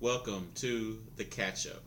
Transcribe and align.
Welcome 0.00 0.48
to 0.56 0.98
the 1.16 1.24
catch 1.24 1.66
up, 1.66 1.82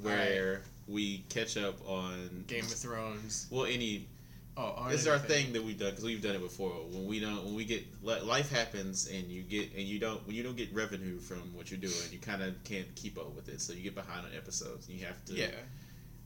where 0.00 0.62
we 0.86 1.24
catch 1.28 1.56
up 1.56 1.74
on 1.88 2.44
Game 2.46 2.64
of 2.64 2.70
Thrones. 2.70 3.46
well 3.50 3.64
any. 3.64 4.06
Oh, 4.56 4.88
This 4.88 5.02
is 5.02 5.06
our 5.06 5.18
thing 5.20 5.52
that 5.52 5.62
we've 5.62 5.78
done 5.78 5.90
because 5.90 6.04
we've 6.04 6.22
done 6.22 6.34
it 6.34 6.40
before. 6.40 6.70
When 6.90 7.06
we 7.06 7.20
don't, 7.20 7.44
when 7.44 7.54
we 7.54 7.64
get 7.64 7.84
life 8.04 8.50
happens 8.50 9.08
and 9.08 9.24
you 9.30 9.42
get 9.42 9.72
and 9.72 9.82
you 9.82 9.98
don't 9.98 10.24
when 10.26 10.34
you 10.36 10.42
don't 10.42 10.56
get 10.56 10.72
revenue 10.72 11.18
from 11.18 11.38
what 11.54 11.70
you're 11.70 11.80
doing, 11.80 11.94
you 12.12 12.18
kind 12.18 12.42
of 12.42 12.62
can't 12.64 12.92
keep 12.94 13.18
up 13.18 13.34
with 13.34 13.48
it. 13.48 13.60
So 13.60 13.72
you 13.72 13.82
get 13.82 13.94
behind 13.94 14.26
on 14.26 14.32
episodes 14.36 14.88
and 14.88 14.98
you 14.98 15.06
have 15.06 15.24
to 15.26 15.34
Yeah. 15.34 15.46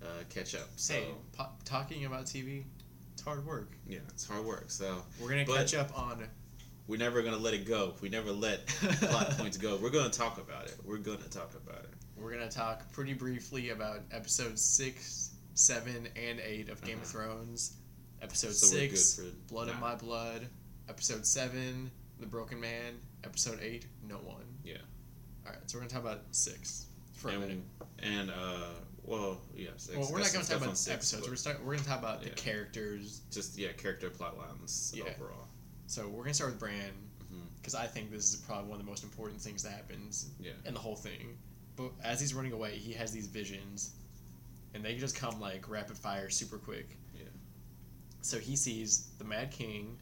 uh, 0.02 0.06
catch 0.30 0.54
up. 0.54 0.68
So 0.76 0.94
Hey, 0.94 1.06
po- 1.32 1.50
talking 1.64 2.04
about 2.06 2.24
TV, 2.26 2.64
it's 3.14 3.22
hard 3.22 3.44
work. 3.46 3.70
yeah, 3.86 3.98
it's 4.08 4.26
hard 4.26 4.44
work. 4.44 4.70
So 4.70 5.02
We're 5.20 5.28
gonna 5.30 5.44
But- 5.46 5.56
catch 5.56 5.74
up 5.74 5.98
on. 5.98 6.26
We're 6.86 6.98
never 6.98 7.22
gonna 7.22 7.36
let 7.36 7.54
it 7.54 7.66
go. 7.66 7.94
We 8.00 8.08
never 8.08 8.32
let 8.32 8.66
plot 8.66 9.30
points 9.38 9.56
go. 9.56 9.76
We're 9.76 9.90
gonna 9.90 10.10
talk 10.10 10.38
about 10.38 10.64
it. 10.66 10.74
We're 10.84 10.98
gonna 10.98 11.18
talk 11.30 11.52
about 11.54 11.84
it. 11.84 11.90
We're 12.16 12.32
gonna 12.32 12.50
talk 12.50 12.90
pretty 12.92 13.14
briefly 13.14 13.70
about 13.70 14.00
episodes 14.12 14.62
six, 14.62 15.30
seven, 15.54 16.08
and 16.16 16.40
eight 16.40 16.68
of 16.68 16.82
Game 16.82 16.98
of 16.98 17.04
Uh-huh. 17.04 17.12
Thrones. 17.24 17.76
Episode 18.20 18.52
So 18.54 18.66
six, 18.66 19.20
Blood 19.48 19.68
of 19.68 19.74
now. 19.74 19.80
My 19.80 19.94
Blood. 19.96 20.46
Episode 20.88 21.26
seven, 21.26 21.90
The 22.20 22.26
Broken 22.26 22.60
Man. 22.60 22.94
Episode 23.24 23.58
eight, 23.62 23.86
No 24.08 24.16
One. 24.16 24.44
Yeah. 24.64 24.76
All 25.46 25.52
right, 25.52 25.58
so 25.66 25.78
we're 25.78 25.82
gonna 25.82 25.90
talk 25.92 26.02
about 26.02 26.20
six 26.30 26.86
for 27.14 27.30
a 27.30 27.38
minute. 27.38 27.58
and, 28.00 28.20
and 28.20 28.30
uh, 28.30 28.66
well, 29.04 29.40
yeah. 29.56 29.70
six. 29.76 29.96
Well, 29.98 30.08
we're 30.12 30.20
not 30.20 30.32
gonna 30.32 30.44
talk 30.44 30.60
about 30.62 30.78
six, 30.78 30.94
episodes. 30.94 31.28
We're 31.28 31.36
start. 31.36 31.64
We're 31.64 31.74
gonna 31.76 31.86
talk 31.88 31.98
about 31.98 32.22
Yeah. 32.22 32.28
the 32.30 32.34
characters. 32.36 33.22
just 33.32 33.58
yeah, 33.58 33.72
character 33.72 34.10
plot 34.10 34.36
lines 34.38 34.92
Yeah. 34.96 35.04
overall. 35.16 35.48
So 35.92 36.08
we're 36.08 36.22
gonna 36.22 36.32
start 36.32 36.52
with 36.52 36.58
Bran 36.58 36.90
because 37.60 37.74
I 37.74 37.86
think 37.86 38.10
this 38.10 38.32
is 38.32 38.40
probably 38.40 38.70
one 38.70 38.80
of 38.80 38.84
the 38.86 38.90
most 38.90 39.04
important 39.04 39.42
things 39.42 39.62
that 39.62 39.72
happens 39.72 40.30
Yeah. 40.40 40.52
in 40.64 40.72
the 40.72 40.80
whole 40.80 40.96
thing. 40.96 41.36
But 41.76 41.92
as 42.02 42.18
he's 42.18 42.32
running 42.32 42.52
away, 42.52 42.78
he 42.78 42.94
has 42.94 43.12
these 43.12 43.26
visions, 43.26 43.90
and 44.72 44.82
they 44.82 44.96
just 44.96 45.14
come 45.14 45.38
like 45.38 45.68
rapid 45.68 45.98
fire, 45.98 46.30
super 46.30 46.56
quick. 46.56 46.96
Yeah. 47.14 47.24
So 48.22 48.38
he 48.38 48.56
sees 48.56 49.08
the 49.18 49.24
Mad 49.24 49.50
King. 49.50 49.98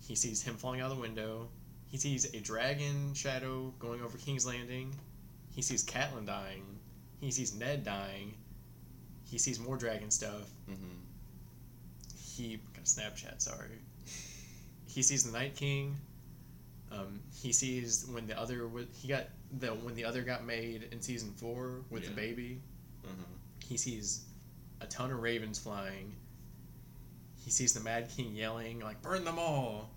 He 0.00 0.14
sees 0.14 0.40
him 0.40 0.56
falling 0.56 0.80
out 0.80 0.90
of 0.90 0.96
the 0.96 1.02
window. 1.02 1.50
He 1.88 1.98
sees 1.98 2.24
a 2.32 2.40
dragon 2.40 3.12
shadow 3.12 3.74
going 3.78 4.00
over 4.00 4.16
King's 4.16 4.46
Landing. 4.46 4.98
He 5.50 5.60
sees 5.60 5.84
Catelyn 5.84 6.24
dying. 6.24 6.80
He 7.20 7.30
sees 7.30 7.52
Ned 7.54 7.84
dying. 7.84 8.34
He 9.24 9.36
sees 9.36 9.60
more 9.60 9.76
dragon 9.76 10.10
stuff. 10.10 10.48
Mm-hmm. 10.70 11.00
He 12.16 12.56
got 12.72 12.78
a 12.78 12.86
Snapchat. 12.86 13.42
Sorry. 13.42 13.78
He 14.92 15.02
sees 15.02 15.24
the 15.24 15.32
Night 15.36 15.56
King. 15.56 15.96
Um, 16.90 17.20
he 17.34 17.52
sees 17.52 18.06
when 18.12 18.26
the 18.26 18.38
other 18.38 18.68
he 18.92 19.08
got 19.08 19.24
the 19.58 19.68
when 19.68 19.94
the 19.94 20.04
other 20.04 20.22
got 20.22 20.44
made 20.44 20.88
in 20.92 21.00
season 21.00 21.32
four 21.32 21.80
with 21.90 22.04
the 22.04 22.10
baby. 22.10 22.60
Mm-hmm. 23.04 23.22
He 23.66 23.76
sees 23.78 24.24
a 24.82 24.86
ton 24.86 25.10
of 25.10 25.20
ravens 25.20 25.58
flying. 25.58 26.12
He 27.42 27.50
sees 27.50 27.72
the 27.72 27.80
Mad 27.80 28.10
King 28.14 28.34
yelling 28.34 28.80
like 28.80 29.00
"Burn 29.00 29.24
them 29.24 29.38
all!" 29.38 29.90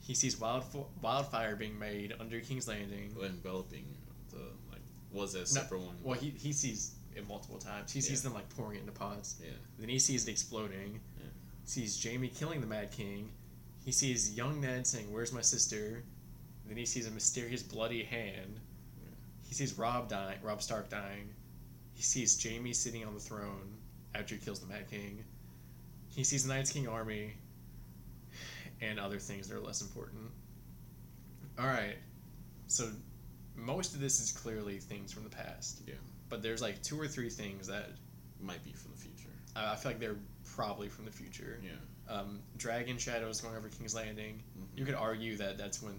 He 0.00 0.14
sees 0.14 0.38
wild 0.38 0.64
wildfire 1.02 1.56
being 1.56 1.78
made 1.78 2.14
under 2.20 2.38
King's 2.40 2.68
Landing. 2.68 3.16
Enveloping 3.20 3.86
the 4.30 4.38
like 4.70 4.82
was 5.10 5.34
No, 5.34 5.44
separate 5.44 5.80
one? 5.80 5.96
Well, 6.02 6.18
he, 6.18 6.30
he 6.30 6.52
sees 6.52 6.94
it 7.16 7.26
multiple 7.26 7.58
times. 7.58 7.90
He 7.90 8.00
sees 8.00 8.22
Yeah. 8.22 8.28
them 8.28 8.34
like 8.34 8.48
pouring 8.50 8.76
it 8.76 8.80
into 8.80 8.92
pots. 8.92 9.36
Yeah. 9.42 9.50
Then 9.78 9.88
he 9.88 9.98
sees 9.98 10.28
it 10.28 10.30
exploding. 10.30 11.00
Yeah. 11.18 11.24
Sees 11.64 12.00
Jaime 12.04 12.28
killing 12.28 12.60
the 12.60 12.66
Mad 12.66 12.92
King. 12.92 13.30
He 13.84 13.92
sees 13.92 14.34
young 14.34 14.60
Ned 14.60 14.86
saying, 14.86 15.12
"Where's 15.12 15.32
my 15.32 15.42
sister?" 15.42 16.02
Then 16.66 16.76
he 16.76 16.86
sees 16.86 17.06
a 17.06 17.10
mysterious 17.10 17.62
bloody 17.62 18.02
hand. 18.04 18.58
He 19.46 19.54
sees 19.54 19.76
Robb 19.78 20.08
dying, 20.08 20.38
Robb 20.42 20.62
Stark 20.62 20.88
dying. 20.88 21.28
He 21.92 22.02
sees 22.02 22.42
Jaime 22.42 22.72
sitting 22.72 23.04
on 23.04 23.14
the 23.14 23.20
throne 23.20 23.76
after 24.14 24.34
he 24.34 24.40
kills 24.40 24.60
the 24.60 24.66
Mad 24.66 24.88
King. 24.90 25.22
He 26.08 26.24
sees 26.24 26.46
the 26.46 26.54
Night's 26.54 26.72
King 26.72 26.88
army 26.88 27.34
and 28.80 28.98
other 28.98 29.18
things 29.18 29.48
that 29.48 29.56
are 29.56 29.60
less 29.60 29.82
important. 29.82 30.30
All 31.58 31.66
right, 31.66 31.96
so 32.66 32.90
most 33.54 33.94
of 33.94 34.00
this 34.00 34.20
is 34.20 34.32
clearly 34.32 34.78
things 34.78 35.12
from 35.12 35.24
the 35.24 35.30
past. 35.30 35.82
Yeah. 35.86 35.94
But 36.28 36.42
there's 36.42 36.62
like 36.62 36.82
two 36.82 37.00
or 37.00 37.06
three 37.06 37.30
things 37.30 37.66
that 37.68 37.90
Might 38.40 38.64
be 38.64 38.72
from 38.72 38.92
the 38.92 38.98
future. 38.98 39.30
I 39.56 39.72
I 39.72 39.76
feel 39.76 39.92
like 39.92 40.00
they're 40.00 40.16
probably 40.54 40.88
from 40.88 41.04
the 41.04 41.10
future. 41.10 41.58
Yeah. 41.62 41.70
Um, 42.08 42.40
Dragon 42.58 42.98
shadows 42.98 43.40
going 43.40 43.56
over 43.56 43.68
King's 43.68 43.94
Landing. 43.94 44.42
Mhm. 44.58 44.66
You 44.78 44.84
could 44.84 44.94
argue 44.94 45.36
that 45.38 45.56
that's 45.58 45.82
when 45.82 45.94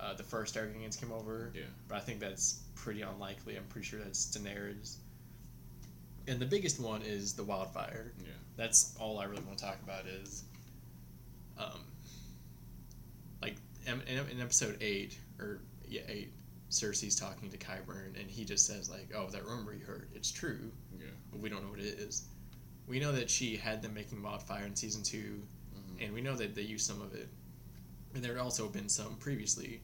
uh, 0.00 0.12
the 0.14 0.24
first 0.24 0.54
Targaryens 0.56 0.98
came 1.00 1.12
over, 1.12 1.52
Yeah. 1.54 1.62
but 1.88 1.96
I 1.96 2.00
think 2.00 2.18
that's 2.20 2.62
pretty 2.74 3.02
unlikely. 3.02 3.56
I'm 3.56 3.64
pretty 3.66 3.86
sure 3.86 4.00
that's 4.00 4.26
Daenerys. 4.36 4.96
And 6.26 6.40
the 6.40 6.46
biggest 6.46 6.80
one 6.80 7.02
is 7.02 7.32
the 7.34 7.44
wildfire. 7.44 8.12
Yeah. 8.18 8.32
That's 8.56 8.94
all 8.98 9.18
I 9.20 9.24
really 9.24 9.42
want 9.44 9.58
to 9.58 9.64
talk 9.64 9.78
about 9.84 10.06
is, 10.06 10.42
um, 11.58 11.84
like 13.40 13.56
in, 13.86 14.00
in 14.02 14.28
in 14.30 14.40
episode 14.40 14.78
eight 14.80 15.18
or 15.38 15.60
yeah 15.86 16.02
eight, 16.08 16.32
Cersei's 16.70 17.14
talking 17.14 17.50
to 17.50 17.56
Qyburn 17.58 18.18
and 18.20 18.28
he 18.30 18.44
just 18.44 18.66
says 18.66 18.90
like, 18.90 19.10
"Oh, 19.14 19.28
that 19.30 19.44
rumor 19.44 19.74
you 19.74 19.84
heard, 19.84 20.08
it's 20.14 20.30
true." 20.30 20.70
Yeah. 20.98 21.06
but 21.30 21.40
we 21.40 21.48
don't 21.48 21.62
know 21.62 21.70
what 21.70 21.80
it 21.80 21.98
is. 21.98 22.24
We 22.86 22.98
know 23.00 23.12
that 23.12 23.30
she 23.30 23.56
had 23.56 23.82
them 23.82 23.94
making 23.94 24.22
wildfire 24.22 24.64
in 24.64 24.76
season 24.76 25.02
2 25.02 25.46
Mhm. 25.74 26.04
and 26.04 26.14
we 26.14 26.20
know 26.20 26.36
that 26.36 26.54
they 26.54 26.62
used 26.62 26.86
some 26.86 27.00
of 27.00 27.14
it. 27.14 27.28
And 28.14 28.22
there 28.22 28.34
had 28.34 28.40
also 28.42 28.68
been 28.68 28.88
some 28.88 29.16
previously. 29.16 29.80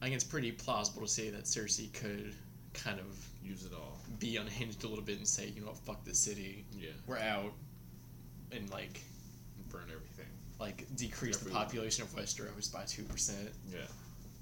I 0.00 0.06
think 0.06 0.14
it's 0.14 0.24
pretty 0.24 0.52
plausible 0.52 1.02
to 1.02 1.08
say 1.08 1.30
that 1.30 1.44
Cersei 1.44 1.92
could 1.92 2.34
kind 2.72 2.98
of 2.98 3.28
Use 3.42 3.64
it 3.64 3.72
all. 3.74 4.00
be 4.18 4.36
unhinged 4.36 4.84
a 4.84 4.88
little 4.88 5.04
bit 5.04 5.18
and 5.18 5.28
say, 5.28 5.48
you 5.48 5.60
know 5.60 5.68
what, 5.68 5.76
fuck 5.78 6.04
this 6.04 6.18
city, 6.18 6.64
Yeah. 6.72 6.90
we're 7.06 7.18
out, 7.18 7.52
and 8.52 8.68
like 8.70 9.00
Burn 9.68 9.90
everything. 9.90 10.26
like 10.58 10.94
decrease 10.96 11.36
the 11.38 11.50
population 11.50 12.02
of 12.02 12.10
Westeros 12.14 12.72
by 12.72 12.84
two 12.84 13.04
percent. 13.04 13.50
Yeah. 13.70 13.86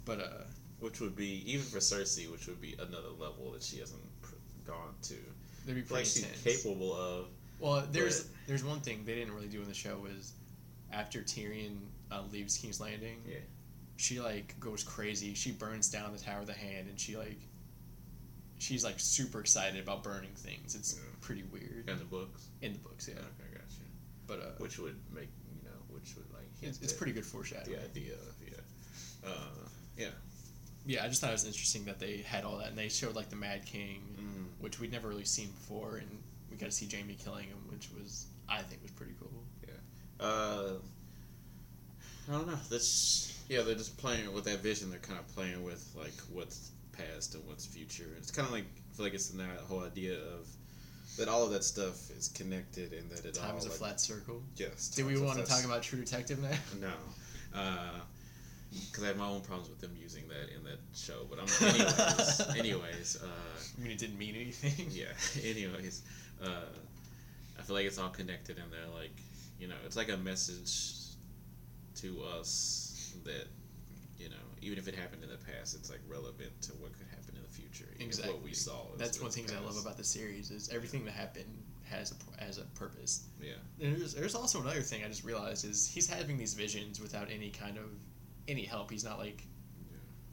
But 0.04 0.20
uh, 0.20 0.44
Which 0.80 1.00
would 1.00 1.16
be 1.16 1.42
even 1.50 1.66
for 1.66 1.78
Cersei, 1.78 2.30
which 2.30 2.46
would 2.46 2.60
be 2.60 2.74
another 2.74 3.10
level 3.10 3.50
that 3.52 3.62
she 3.64 3.78
hasn't 3.78 4.00
pr- 4.22 4.36
gone 4.64 4.94
to. 5.02 5.16
They'd 5.68 5.74
be 5.74 5.80
Like 5.82 5.88
pretty 5.88 6.04
she's 6.04 6.22
intense. 6.24 6.42
capable 6.42 6.92
of. 6.94 7.26
Well, 7.60 7.86
there's 7.92 8.22
But- 8.24 8.36
there's 8.46 8.64
one 8.64 8.80
thing 8.80 9.04
they 9.04 9.14
didn't 9.14 9.34
really 9.34 9.48
do 9.48 9.60
in 9.62 9.68
the 9.68 9.74
show 9.74 10.06
is 10.06 10.32
after 10.90 11.22
Tyrion 11.22 11.78
uh, 12.10 12.22
leaves 12.32 12.56
King's 12.56 12.80
Landing, 12.80 13.22
Yeah. 13.28 13.40
she 13.96 14.20
like 14.20 14.58
goes 14.58 14.82
crazy. 14.82 15.34
She 15.34 15.52
burns 15.52 15.88
down 15.90 16.12
the 16.12 16.18
Tower 16.18 16.40
of 16.40 16.46
the 16.46 16.54
Hand, 16.54 16.88
and 16.88 16.98
she 16.98 17.16
like 17.16 17.38
she's 18.58 18.82
like 18.84 18.98
super 18.98 19.40
excited 19.40 19.80
about 19.82 20.02
burning 20.02 20.34
things. 20.34 20.74
It's 20.74 20.94
Yeah. 20.94 21.00
pretty 21.20 21.42
weird 21.44 21.88
In 21.88 21.98
the 21.98 22.04
books. 22.04 22.48
in 22.62 22.72
the 22.72 22.78
books, 22.80 23.06
yeah. 23.08 23.14
Okay, 23.14 23.52
got 23.52 23.70
you. 23.70 23.84
But 24.26 24.40
uh, 24.40 24.50
Which 24.58 24.78
would 24.78 24.96
make 25.12 25.28
you 25.54 25.62
know, 25.68 25.76
which 25.88 26.14
would 26.16 26.30
like 26.32 26.48
it's, 26.62 26.80
it's 26.80 26.92
pretty 26.92 27.12
good 27.12 27.26
foreshadowing. 27.26 27.76
the 27.78 27.84
idea 27.84 28.14
of 28.14 28.34
yeah. 28.44 29.28
Uh, 29.30 29.68
yeah. 29.96 30.10
Yeah, 30.86 31.04
I 31.04 31.08
just 31.08 31.20
thought 31.20 31.30
it 31.30 31.34
was 31.34 31.44
interesting 31.44 31.84
that 31.84 31.98
they 31.98 32.18
had 32.18 32.44
all 32.44 32.56
that, 32.58 32.68
and 32.68 32.78
they 32.78 32.88
showed 32.88 33.14
like 33.14 33.28
the 33.30 33.36
Mad 33.36 33.64
King, 33.66 34.02
Mm. 34.18 34.46
which 34.62 34.80
we'd 34.80 34.90
never 34.92 35.08
really 35.08 35.24
seen 35.24 35.48
before, 35.50 35.96
and 35.96 36.08
we 36.50 36.56
got 36.56 36.66
to 36.66 36.72
see 36.72 36.88
Jaime 36.90 37.14
killing 37.14 37.46
him, 37.46 37.58
which 37.70 37.88
was 37.98 38.26
I 38.48 38.62
think 38.62 38.82
was 38.82 38.90
pretty 38.92 39.12
cool. 39.20 39.30
Yeah. 39.66 40.24
Uh, 40.26 40.72
I 42.28 42.32
don't 42.32 42.46
know. 42.46 42.58
That's 42.70 43.34
yeah. 43.48 43.62
They're 43.62 43.74
just 43.74 43.96
playing 43.98 44.32
with 44.32 44.44
that 44.44 44.60
vision. 44.60 44.90
They're 44.90 44.98
kind 44.98 45.18
of 45.18 45.26
playing 45.34 45.62
with 45.62 45.86
like 45.96 46.14
what's 46.32 46.70
past 46.92 47.34
and 47.34 47.46
what's 47.46 47.66
future. 47.66 48.08
It's 48.16 48.30
kind 48.30 48.46
of 48.46 48.52
like 48.52 48.64
I 48.64 48.96
feel 48.96 49.04
like 49.06 49.14
it's 49.14 49.30
in 49.30 49.38
that 49.38 49.58
whole 49.68 49.84
idea 49.84 50.14
of 50.14 50.46
that 51.18 51.28
all 51.28 51.44
of 51.44 51.50
that 51.50 51.64
stuff 51.64 52.10
is 52.10 52.28
connected 52.28 52.92
and 52.92 53.10
that 53.10 53.24
it 53.24 53.34
Time 53.34 53.52
all 53.52 53.58
is 53.58 53.64
a 53.66 53.68
like, 53.68 53.78
flat 53.78 54.00
circle. 54.00 54.42
Yes. 54.56 54.88
Do 54.88 55.04
we 55.06 55.18
want 55.20 55.38
to 55.38 55.44
talk 55.44 55.64
about 55.64 55.82
True 55.82 55.98
Detective 56.00 56.38
now? 56.40 56.56
No. 56.80 57.60
Because 58.70 59.04
I 59.04 59.06
have 59.08 59.16
my 59.16 59.26
own 59.26 59.40
problems 59.40 59.70
with 59.70 59.80
them 59.80 59.92
using 59.98 60.28
that 60.28 60.54
in 60.54 60.62
that 60.64 60.78
show. 60.94 61.26
But 61.30 61.38
I'm, 61.40 61.68
anyways, 61.68 62.40
anyways, 62.58 63.18
uh, 63.22 63.26
I 63.26 63.82
mean, 63.82 63.90
it 63.92 63.98
didn't 63.98 64.18
mean 64.18 64.34
anything. 64.34 64.88
yeah. 64.90 65.06
Anyways, 65.42 66.02
uh, 66.42 66.66
I 67.58 67.62
feel 67.62 67.76
like 67.76 67.86
it's 67.86 67.98
all 67.98 68.10
connected 68.10 68.58
in 68.58 68.70
there. 68.70 68.86
Like, 68.94 69.16
you 69.58 69.68
know, 69.68 69.74
it's 69.86 69.96
like 69.96 70.10
a 70.10 70.16
message 70.18 70.92
to 71.96 72.22
us 72.36 73.14
that, 73.24 73.46
you 74.18 74.28
know, 74.28 74.36
even 74.60 74.78
if 74.78 74.86
it 74.86 74.94
happened 74.94 75.22
in 75.24 75.30
the 75.30 75.38
past, 75.38 75.74
it's 75.74 75.90
like 75.90 76.00
relevant 76.08 76.50
to 76.62 76.72
what 76.72 76.92
could 76.92 77.06
happen 77.08 77.36
in 77.36 77.42
the 77.42 77.48
future. 77.48 77.88
even 77.98 78.10
if 78.10 78.26
What 78.26 78.42
we 78.42 78.52
saw. 78.52 78.86
That's 78.96 79.16
in 79.16 79.22
one 79.22 79.32
the 79.32 79.40
thing 79.40 79.56
I 79.56 79.64
love 79.64 79.78
about 79.80 79.96
the 79.96 80.04
series 80.04 80.50
is 80.50 80.68
everything 80.72 81.04
that 81.06 81.12
happened 81.14 81.62
has 81.88 82.12
a 82.12 82.44
has 82.44 82.58
a 82.58 82.64
purpose. 82.78 83.24
Yeah. 83.40 83.52
And 83.80 83.96
there's, 83.96 84.14
there's 84.14 84.34
also 84.34 84.60
another 84.60 84.82
thing 84.82 85.04
I 85.04 85.08
just 85.08 85.24
realized 85.24 85.64
is 85.64 85.88
he's 85.88 86.06
having 86.06 86.36
these 86.36 86.54
visions 86.54 87.00
without 87.00 87.28
any 87.30 87.50
kind 87.50 87.78
of 87.78 87.84
any 88.48 88.64
help. 88.64 88.90
He's 88.90 89.04
not 89.04 89.18
like 89.18 89.44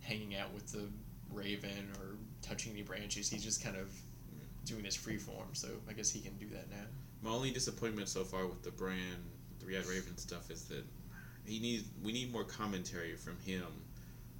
hanging 0.01 0.35
out 0.35 0.53
with 0.53 0.71
the 0.71 0.87
raven 1.31 1.91
or 1.99 2.15
touching 2.41 2.71
any 2.73 2.81
branches. 2.81 3.29
He's 3.29 3.43
just 3.43 3.63
kind 3.63 3.75
of 3.75 3.89
doing 4.65 4.83
this 4.83 4.95
free 4.95 5.17
form. 5.17 5.47
So 5.53 5.67
I 5.89 5.93
guess 5.93 6.09
he 6.09 6.21
can 6.21 6.35
do 6.37 6.47
that 6.49 6.69
now. 6.69 6.85
My 7.21 7.29
only 7.31 7.51
disappointment 7.51 8.07
so 8.07 8.23
far 8.23 8.45
with 8.45 8.63
the 8.63 8.71
Bran, 8.71 8.97
the 9.59 9.65
Red 9.67 9.85
Raven 9.85 10.17
stuff, 10.17 10.49
is 10.51 10.63
that 10.65 10.83
he 11.45 11.59
needs. 11.59 11.83
We 12.03 12.11
need 12.13 12.31
more 12.31 12.43
commentary 12.43 13.15
from 13.15 13.37
him 13.45 13.65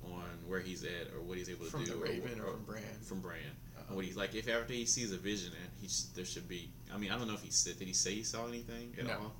on 0.03 0.23
where 0.47 0.59
he's 0.59 0.83
at 0.83 1.11
or 1.15 1.21
what 1.21 1.37
he's 1.37 1.49
able 1.49 1.65
to 1.65 1.71
from 1.71 1.83
do 1.83 1.91
the 1.91 1.97
Raven 1.97 2.39
or, 2.39 2.45
or- 2.45 2.51
from 2.53 2.63
Bran. 2.65 2.83
from 3.03 3.19
Bran. 3.21 3.37
Uh-huh. 3.77 3.95
What 3.95 4.05
he's 4.05 4.15
like, 4.15 4.33
if 4.35 4.47
after 4.49 4.73
he 4.73 4.85
sees 4.85 5.11
a 5.11 5.17
vision, 5.17 5.51
and 5.51 5.69
he 5.81 5.87
sh- 5.87 6.03
there 6.15 6.25
should 6.25 6.47
be. 6.47 6.69
I 6.93 6.97
mean, 6.97 7.11
I 7.11 7.17
don't 7.17 7.27
know 7.27 7.33
if 7.33 7.41
he 7.43 7.51
said. 7.51 7.77
Did 7.79 7.87
he 7.87 7.93
say 7.93 8.13
he 8.15 8.23
saw 8.23 8.47
anything 8.47 8.95
at 8.99 9.05
No. 9.05 9.13
all? 9.13 9.35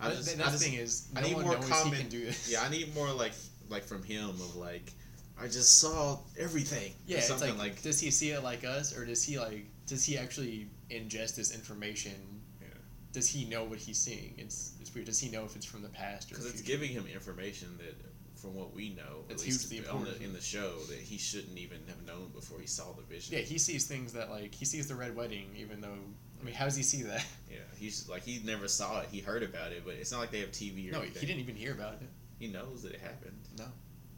I 0.00 0.08
But 0.08 0.16
just, 0.16 0.28
th- 0.30 0.40
I 0.40 0.50
just, 0.50 0.58
the 0.58 0.64
thing 0.70 0.74
is, 0.78 1.08
I 1.16 1.20
need 1.20 1.38
more 1.38 1.54
comment- 1.56 1.94
he 1.94 2.00
can 2.00 2.08
do 2.08 2.24
this. 2.24 2.50
yeah, 2.50 2.62
I 2.62 2.68
need 2.70 2.92
more 2.94 3.12
like 3.12 3.32
like 3.68 3.84
from 3.84 4.02
him 4.02 4.28
of 4.30 4.56
like, 4.56 4.92
I 5.40 5.44
just 5.46 5.80
saw 5.80 6.18
everything. 6.38 6.92
or 6.92 6.94
Yeah, 7.06 7.20
something 7.20 7.56
like, 7.58 7.82
does 7.82 8.00
he 8.00 8.10
see 8.10 8.30
it 8.30 8.42
like 8.42 8.64
us, 8.64 8.96
or 8.96 9.04
does 9.04 9.22
he 9.24 9.38
like 9.38 9.66
does 9.86 10.04
he 10.04 10.16
actually 10.16 10.68
ingest 10.90 11.34
this 11.36 11.54
information? 11.54 12.14
Yeah. 12.60 12.68
Does 13.12 13.28
he 13.28 13.44
know 13.44 13.64
what 13.64 13.78
he's 13.78 13.98
seeing? 13.98 14.34
It's 14.38 14.74
it's 14.80 14.94
weird. 14.94 15.06
Does 15.06 15.18
he 15.20 15.30
know 15.30 15.44
if 15.44 15.56
it's 15.56 15.66
from 15.66 15.82
the 15.82 15.88
past 15.88 16.30
or 16.30 16.34
because 16.36 16.50
it's 16.50 16.62
giving 16.62 16.90
him 16.90 17.04
information 17.12 17.68
that, 17.78 17.94
from 18.40 18.54
what 18.54 18.74
we 18.74 18.90
know, 18.90 19.24
at 19.30 19.40
least 19.40 19.70
hugely 19.72 19.88
on 19.88 20.04
the, 20.04 20.22
in 20.22 20.32
the 20.34 20.40
show, 20.40 20.76
that 20.90 20.98
he 20.98 21.16
shouldn't 21.18 21.56
even 21.58 21.78
have 21.88 22.02
known 22.06 22.28
before 22.34 22.60
he 22.60 22.66
saw 22.66 22.92
the 22.92 23.02
vision. 23.02 23.34
Yeah, 23.36 23.42
he 23.42 23.58
sees 23.58 23.86
things 23.86 24.12
that 24.12 24.30
like 24.30 24.54
he 24.54 24.64
sees 24.64 24.86
the 24.86 24.94
red 24.94 25.16
wedding, 25.16 25.48
even 25.58 25.80
though 25.80 25.96
I 26.40 26.44
mean, 26.44 26.54
how 26.54 26.66
does 26.66 26.76
he 26.76 26.82
see 26.82 27.02
that? 27.04 27.24
Yeah, 27.50 27.58
he's 27.78 28.08
like 28.08 28.22
he 28.22 28.40
never 28.44 28.68
saw 28.68 29.00
it. 29.00 29.08
He 29.10 29.20
heard 29.20 29.42
about 29.42 29.72
it, 29.72 29.82
but 29.84 29.94
it's 29.94 30.12
not 30.12 30.20
like 30.20 30.30
they 30.30 30.40
have 30.40 30.50
TV 30.52 30.88
or 30.88 30.92
No, 30.92 31.00
anything. 31.00 31.20
he 31.20 31.26
didn't 31.26 31.40
even 31.40 31.56
hear 31.56 31.72
about 31.72 31.94
it. 31.94 32.08
He 32.38 32.48
knows 32.48 32.82
that 32.82 32.92
it 32.92 33.00
happened. 33.00 33.38
No. 33.58 33.66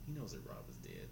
He 0.06 0.12
knows 0.18 0.32
that 0.32 0.46
Robb 0.46 0.64
is 0.68 0.76
dead. 0.76 1.08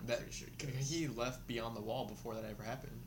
I'm 0.00 0.06
That 0.06 0.18
pretty 0.18 0.32
sure 0.32 0.48
he 0.58 0.96
he 0.96 1.08
left 1.08 1.46
beyond 1.46 1.76
the 1.76 1.80
wall 1.80 2.06
before 2.06 2.34
that 2.34 2.44
ever 2.50 2.62
happened. 2.62 3.00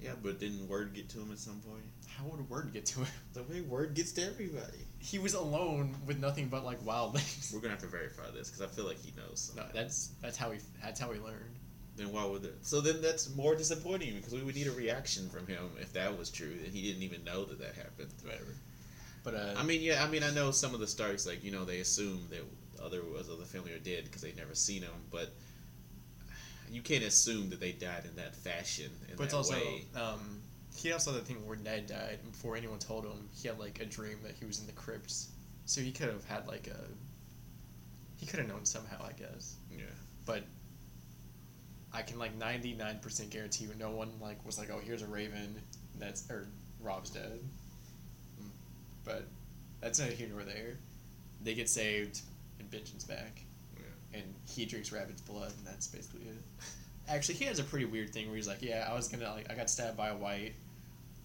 Yeah, 0.00 0.12
but 0.22 0.38
didn't 0.40 0.66
word 0.68 0.94
get 0.94 1.10
to 1.10 1.18
him 1.20 1.30
at 1.30 1.38
some 1.38 1.60
point? 1.60 1.82
How 2.08 2.24
would 2.24 2.48
word 2.48 2.72
get 2.72 2.86
to 2.86 3.00
him? 3.00 3.06
The 3.34 3.42
way 3.42 3.60
word 3.60 3.94
gets 3.94 4.12
to 4.12 4.22
everybody. 4.26 4.86
He 4.98 5.18
was 5.18 5.34
alone 5.34 5.94
with 6.06 6.18
nothing 6.18 6.48
but 6.48 6.64
like 6.64 6.82
wildlings. 6.84 7.52
We're 7.54 7.60
gonna 7.60 7.74
have 7.74 7.82
to 7.82 7.86
verify 7.88 8.30
this 8.30 8.48
because 8.50 8.62
I 8.62 8.66
feel 8.74 8.86
like 8.86 8.98
he 9.02 9.12
knows. 9.16 9.52
No, 9.56 9.64
that's 9.74 10.10
that's 10.22 10.36
how 10.38 10.50
we 10.50 10.58
that's 10.82 10.98
how 11.00 11.10
we 11.10 11.18
learned. 11.18 11.56
then 11.96 12.12
why 12.12 12.24
would 12.24 12.44
it? 12.44 12.56
So 12.62 12.80
then 12.80 13.02
that's 13.02 13.34
more 13.34 13.54
disappointing 13.54 14.14
because 14.14 14.32
we 14.32 14.42
would 14.42 14.54
need 14.54 14.68
a 14.68 14.72
reaction 14.72 15.28
from 15.28 15.46
him 15.46 15.68
if 15.80 15.92
that 15.94 16.16
was 16.16 16.30
true 16.30 16.56
that 16.62 16.68
he 16.68 16.82
didn't 16.82 17.02
even 17.02 17.22
know 17.24 17.44
that 17.44 17.58
that 17.58 17.74
happened. 17.74 18.12
Whatever. 18.22 18.54
But 19.22 19.34
uh, 19.34 19.54
I 19.56 19.62
mean, 19.62 19.82
yeah, 19.82 20.02
I 20.02 20.08
mean, 20.08 20.22
I 20.22 20.30
know 20.30 20.50
some 20.50 20.74
of 20.74 20.80
the 20.80 20.86
Starks, 20.86 21.26
like 21.26 21.44
you 21.44 21.50
know, 21.50 21.64
they 21.64 21.80
assume 21.80 22.26
that 22.30 22.40
other 22.82 23.02
was 23.02 23.28
other 23.28 23.44
family 23.44 23.72
are 23.72 23.78
dead 23.78 24.04
because 24.04 24.22
they've 24.22 24.36
never 24.36 24.54
seen 24.54 24.82
them, 24.82 24.90
but 25.10 25.30
you 26.70 26.82
can't 26.82 27.04
assume 27.04 27.50
that 27.50 27.60
they 27.60 27.72
died 27.72 28.04
in 28.04 28.14
that 28.16 28.34
fashion 28.34 28.90
in 29.10 29.16
but 29.16 29.24
it's 29.24 29.34
also 29.34 29.54
way. 29.54 29.84
um, 29.96 30.40
he 30.76 30.92
also 30.92 31.12
had 31.12 31.20
the 31.20 31.24
thing 31.24 31.44
where 31.46 31.56
Ned 31.56 31.88
died 31.88 32.18
before 32.30 32.56
anyone 32.56 32.78
told 32.78 33.04
him. 33.04 33.28
He 33.34 33.48
had 33.48 33.58
like 33.58 33.80
a 33.80 33.84
dream 33.84 34.18
that 34.22 34.34
he 34.38 34.46
was 34.46 34.60
in 34.60 34.66
the 34.66 34.72
crypts, 34.72 35.28
so 35.66 35.80
he 35.80 35.92
could 35.92 36.08
have 36.08 36.24
had 36.24 36.46
like 36.46 36.68
a. 36.68 36.80
He 38.16 38.26
could 38.26 38.38
have 38.38 38.48
known 38.48 38.64
somehow, 38.64 39.02
I 39.02 39.12
guess. 39.12 39.56
Yeah. 39.70 39.84
But 40.26 40.44
I 41.92 42.02
can 42.02 42.18
like 42.18 42.36
ninety 42.36 42.72
nine 42.72 42.98
percent 43.00 43.30
guarantee 43.30 43.64
you, 43.64 43.70
no 43.78 43.90
one 43.90 44.12
like 44.20 44.44
was 44.46 44.58
like, 44.58 44.70
oh, 44.70 44.80
here's 44.82 45.02
a 45.02 45.06
Raven, 45.06 45.60
that's 45.98 46.30
or 46.30 46.48
Robb's 46.80 47.10
dead. 47.10 47.40
But 49.04 49.26
that's 49.80 49.98
neither 49.98 50.12
here 50.14 50.28
nor 50.32 50.42
there. 50.44 50.78
They 51.42 51.54
get 51.54 51.68
saved, 51.68 52.20
and 52.58 52.70
Benjen's 52.70 53.04
back, 53.04 53.42
Yeah. 53.76 54.18
and 54.20 54.34
he 54.48 54.66
drinks 54.66 54.92
Rabbit's 54.92 55.22
blood, 55.22 55.52
and 55.56 55.66
that's 55.66 55.86
basically 55.88 56.22
it. 56.28 56.42
Actually, 57.08 57.36
he 57.36 57.44
has 57.46 57.58
a 57.58 57.64
pretty 57.64 57.86
weird 57.86 58.12
thing 58.12 58.26
where 58.26 58.36
he's 58.36 58.46
like, 58.46 58.62
yeah, 58.62 58.86
I 58.88 58.94
was 58.94 59.08
gonna 59.08 59.30
like, 59.32 59.50
I 59.50 59.54
got 59.54 59.70
stabbed 59.70 59.96
by 59.96 60.08
a 60.08 60.16
white, 60.16 60.52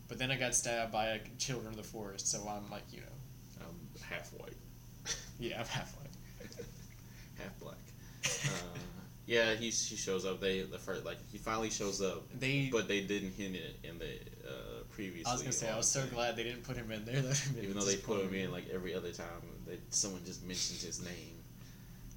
but 0.07 0.17
then 0.17 0.31
I 0.31 0.37
got 0.37 0.55
stabbed 0.55 0.91
by 0.91 1.07
a 1.07 1.19
children 1.37 1.67
of 1.67 1.75
the 1.75 1.83
forest, 1.83 2.27
so 2.29 2.39
I'm 2.47 2.69
like, 2.71 2.83
you 2.91 3.01
know, 3.01 3.65
I'm 3.67 4.01
half 4.09 4.31
white, 4.33 4.55
yeah, 5.39 5.59
I'm 5.59 5.65
half 5.67 5.93
white. 5.97 6.55
half 7.39 7.59
black. 7.59 7.77
Uh, 8.25 8.29
yeah, 9.25 9.53
he 9.55 9.65
he 9.69 9.95
shows 9.95 10.25
up. 10.25 10.39
They 10.39 10.61
the 10.61 10.77
first 10.77 11.05
like 11.05 11.17
he 11.31 11.37
finally 11.37 11.69
shows 11.69 12.01
up, 12.01 12.23
They, 12.39 12.69
but 12.71 12.87
they 12.87 13.01
didn't 13.01 13.33
hint 13.33 13.55
it 13.55 13.77
in 13.83 13.97
the 13.97 14.13
uh, 14.47 14.83
previously. 14.91 15.25
I 15.25 15.33
was 15.33 15.41
gonna 15.41 15.51
say, 15.53 15.69
I 15.69 15.77
was 15.77 15.87
so 15.89 16.03
glad 16.13 16.35
they 16.35 16.43
didn't 16.43 16.63
put 16.63 16.75
him 16.77 16.91
in 16.91 17.05
there. 17.05 17.21
That 17.21 17.41
Even 17.61 17.75
though 17.77 17.85
they 17.85 17.97
put 17.97 18.21
him 18.21 18.33
in 18.33 18.51
like 18.51 18.65
every 18.73 18.93
other 18.93 19.11
time, 19.11 19.41
that 19.67 19.79
someone 19.93 20.21
just 20.25 20.43
mentioned 20.45 20.79
his 20.81 21.03
name. 21.03 21.37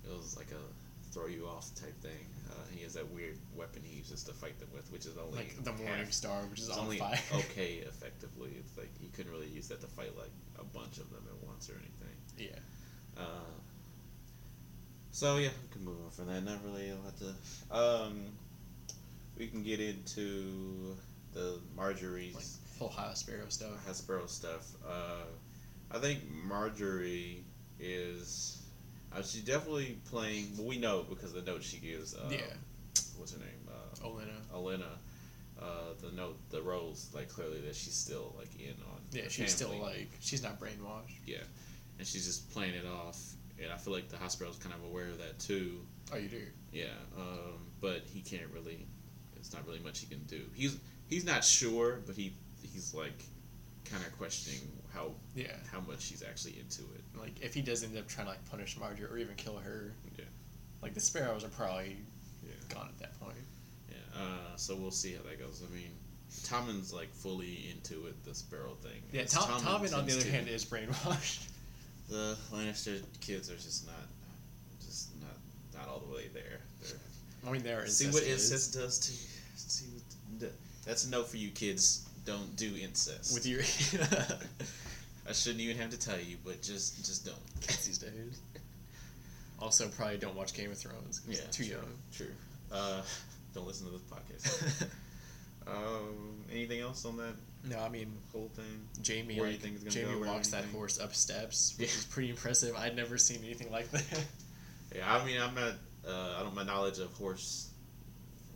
It 0.07 0.17
was 0.17 0.37
like 0.37 0.51
a 0.53 1.13
throw 1.13 1.27
you 1.27 1.47
off 1.47 1.75
type 1.75 1.99
thing. 2.03 2.27
Uh, 2.51 2.55
he 2.75 2.83
has 2.83 2.95
that 2.95 3.09
weird 3.11 3.37
weapon 3.55 3.83
he 3.85 3.97
uses 3.99 4.23
to 4.25 4.33
fight 4.33 4.59
them 4.59 4.69
with, 4.75 4.91
which 4.93 5.07
is 5.07 5.17
only 5.19 5.37
like 5.39 5.65
the 5.65 5.73
Morning 5.73 6.05
half- 6.05 6.13
Star, 6.13 6.41
which 6.51 6.61
is 6.61 6.71
on 6.71 6.81
only 6.81 6.99
fire. 6.99 7.19
okay 7.35 7.85
effectively. 7.87 8.51
It's 8.59 8.77
like 8.77 8.91
he 9.01 9.09
couldn't 9.09 9.33
really 9.33 9.49
use 9.49 9.69
that 9.69 9.81
to 9.81 9.87
fight 9.87 10.17
like 10.17 10.33
a 10.59 10.65
bunch 10.65 10.99
of 10.99 11.11
them 11.11 11.25
at 11.29 11.47
once 11.47 11.69
or 11.71 11.75
anything. 11.75 12.17
yeah. 12.37 12.59
Uh, 13.23 13.51
so 15.13 15.37
yeah, 15.39 15.49
we 15.63 15.69
can 15.73 15.85
move 15.85 15.97
on 16.05 16.11
from 16.11 16.27
that. 16.27 16.45
Not 16.45 16.59
really 16.65 16.91
a 16.91 16.95
lot 16.97 17.15
to. 17.19 17.75
Um, 17.77 18.25
we 19.37 19.47
can 19.47 19.63
get 19.63 19.81
into 19.81 20.97
the 21.35 21.59
Margaery's 21.77 22.35
like 22.35 22.45
full 22.79 22.89
High 22.89 23.15
Sparrow 23.15 23.49
stuff. 23.49 23.71
High 23.87 23.93
Sparrow's 23.93 24.33
stuff. 24.33 24.67
Uh, 24.87 25.25
I 25.91 25.99
think 25.99 26.21
Margaery 26.49 27.43
is. 27.81 28.63
Uh, 29.15 29.23
she's 29.23 29.43
definitely 29.43 29.99
playing. 30.11 30.49
Well, 30.57 30.67
we 30.67 30.79
know 30.79 31.05
because 31.09 31.33
the 31.33 31.43
note 31.43 31.63
she 31.63 31.79
gives. 31.79 32.15
Uh, 32.15 32.29
Yeah. 32.31 32.39
What's 33.17 33.33
her 33.33 33.39
name? 33.39 33.49
Uh, 33.69 34.07
Olenna. 34.07 34.55
Elena. 34.55 34.85
Uh, 35.61 35.93
the 36.01 36.13
note, 36.15 36.37
the 36.51 36.63
roles, 36.63 37.11
like 37.13 37.29
clearly 37.29 37.61
that 37.63 37.75
she's 37.75 37.95
still 37.95 38.33
like 38.39 38.49
in 38.61 38.75
on. 38.93 39.01
Yeah, 39.11 39.25
she's 39.29 39.53
still 39.53 39.77
like 39.81 40.09
she's 40.21 40.41
not 40.41 40.61
brainwashed. 40.61 41.17
Yeah, 41.27 41.39
and 41.99 42.07
she's 42.07 42.27
just 42.27 42.53
playing 42.53 42.75
it 42.75 42.85
off, 42.87 43.21
and 43.63 43.73
I 43.73 43.77
feel 43.77 43.93
like 43.93 44.09
the 44.09 44.17
High 44.17 44.29
Sparrow's 44.29 44.57
kind 44.59 44.75
of 44.75 44.83
aware 44.85 45.07
of 45.09 45.19
that 45.19 45.39
too. 45.39 45.81
Oh, 46.13 46.17
you 46.17 46.29
do. 46.29 46.43
Yeah, 46.73 46.87
um, 47.17 47.67
but 47.81 48.03
he 48.13 48.21
can't 48.21 48.51
really. 48.53 48.87
It's 49.37 49.53
not 49.53 49.67
really 49.67 49.81
much 49.81 50.01
he 50.01 50.07
can 50.07 50.23
do. 50.25 50.43
He's 50.55 50.79
he's 51.09 51.25
not 51.25 51.45
sure, 51.45 52.01
but 52.07 52.17
he 52.17 52.33
he's 52.63 52.95
like 52.95 53.23
kind 53.85 54.05
of 54.05 54.17
questioning 54.19 54.61
how 54.93 55.13
Yeah. 55.35 55.53
how 55.73 55.81
much 55.81 56.01
she's 56.03 56.23
actually 56.23 56.59
into 56.59 56.83
it. 56.95 57.03
Like 57.19 57.41
if 57.41 57.55
he 57.55 57.63
does 57.63 57.83
end 57.85 57.97
up 57.97 58.07
trying 58.09 58.27
to 58.27 58.33
like 58.33 58.51
punish 58.51 58.77
Margaery 58.79 59.11
or 59.13 59.19
even 59.19 59.35
kill 59.37 59.57
her, 59.59 59.93
Yeah. 60.19 60.25
like 60.83 60.95
the 60.95 61.01
sparrows 61.01 61.45
are 61.45 61.49
probably 61.49 61.97
Yeah. 62.45 62.51
gone 62.69 62.89
at 62.89 62.99
that 62.99 63.19
point. 63.21 63.37
Yeah. 63.91 63.97
Uh, 64.23 64.57
so 64.57 64.77
we'll 64.77 64.91
see 64.91 65.15
how 65.15 65.23
that 65.23 65.39
goes. 65.39 65.63
I 65.67 65.75
mean, 65.75 65.91
Tommen's 66.43 66.93
like 66.93 67.13
fully 67.15 67.71
into 67.71 68.07
it. 68.07 68.23
The 68.25 68.35
Sparrow 68.35 68.75
thing. 68.83 69.03
Yeah, 69.13 69.25
Tom, 69.25 69.61
Tommen 69.63 69.97
on 69.97 70.05
the 70.07 70.13
other 70.19 70.31
hand 70.31 70.49
is 70.49 70.65
brainwashed. 70.65 71.47
the 72.09 72.37
Lannister 72.53 73.01
kids 73.21 73.51
are 73.51 73.57
just 73.57 73.87
not, 73.87 73.95
just 74.85 75.11
not 75.21 75.37
not 75.79 75.89
all 75.89 76.01
the 76.01 76.15
way 76.15 76.29
there. 76.33 76.61
They're, 76.83 76.99
I 77.47 77.53
mean, 77.53 77.63
there 77.63 77.87
see 77.87 78.07
what 78.07 78.25
incest 78.25 78.75
does 78.75 78.99
to 79.01 79.13
you. 79.13 79.19
See 79.57 79.87
what, 80.41 80.53
that's 80.85 81.07
a 81.07 81.11
note 81.11 81.29
for 81.29 81.37
you 81.37 81.51
kids. 81.51 82.05
Don't 82.25 82.57
do 82.57 82.71
incest. 82.81 83.35
with 83.35 83.47
your 83.47 83.61
I 85.29 85.33
shouldn't 85.33 85.61
even 85.61 85.77
have 85.77 85.91
to 85.91 85.99
tell 85.99 86.19
you, 86.19 86.37
but 86.45 86.63
just 86.63 87.05
just 87.05 87.25
don't. 87.25 87.37
kids 87.61 87.87
these 87.87 87.99
days. 87.99 88.41
Also, 89.61 89.89
probably 89.89 90.19
don't 90.19 90.37
watch 90.37 90.55
Game 90.55 90.71
of 90.71 90.79
Thrones. 90.79 91.21
it's 91.29 91.57
too 91.57 91.65
true, 91.65 91.73
young. 91.75 91.93
True. 92.17 92.27
Uh, 92.73 93.03
don't 93.55 93.67
listen 93.67 93.87
to 93.87 93.93
this 93.93 94.03
podcast. 94.03 94.87
um, 95.67 96.45
anything 96.51 96.81
else 96.81 97.05
on 97.05 97.17
that 97.17 97.35
no, 97.65 97.79
I 97.81 97.89
mean 97.89 98.13
whole 98.33 98.51
thing? 98.55 98.89
Jaime. 99.07 99.39
Where 99.41 99.49
like, 99.51 99.61
think 99.61 99.77
it's 99.83 99.95
gonna 99.95 100.07
Jaime 100.07 100.21
go 100.25 100.31
walks 100.33 100.49
that 100.49 100.65
horse 100.67 100.99
up 101.01 101.15
steps, 101.15 101.75
which 101.79 101.89
Yeah. 101.89 101.99
is 101.99 102.05
pretty 102.05 102.31
impressive. 102.31 102.75
I'd 102.77 102.95
never 102.97 103.17
seen 103.19 103.41
anything 103.45 103.71
like 103.71 103.91
that. 103.91 104.05
Yeah, 104.97 105.15
I 105.15 105.23
mean, 105.27 105.39
I'm 105.39 105.55
not. 105.55 105.75
Uh, 106.09 106.37
I 106.39 106.43
don't. 106.43 106.55
My 106.55 106.63
knowledge 106.63 106.99
of 106.99 107.13
horse 107.13 107.69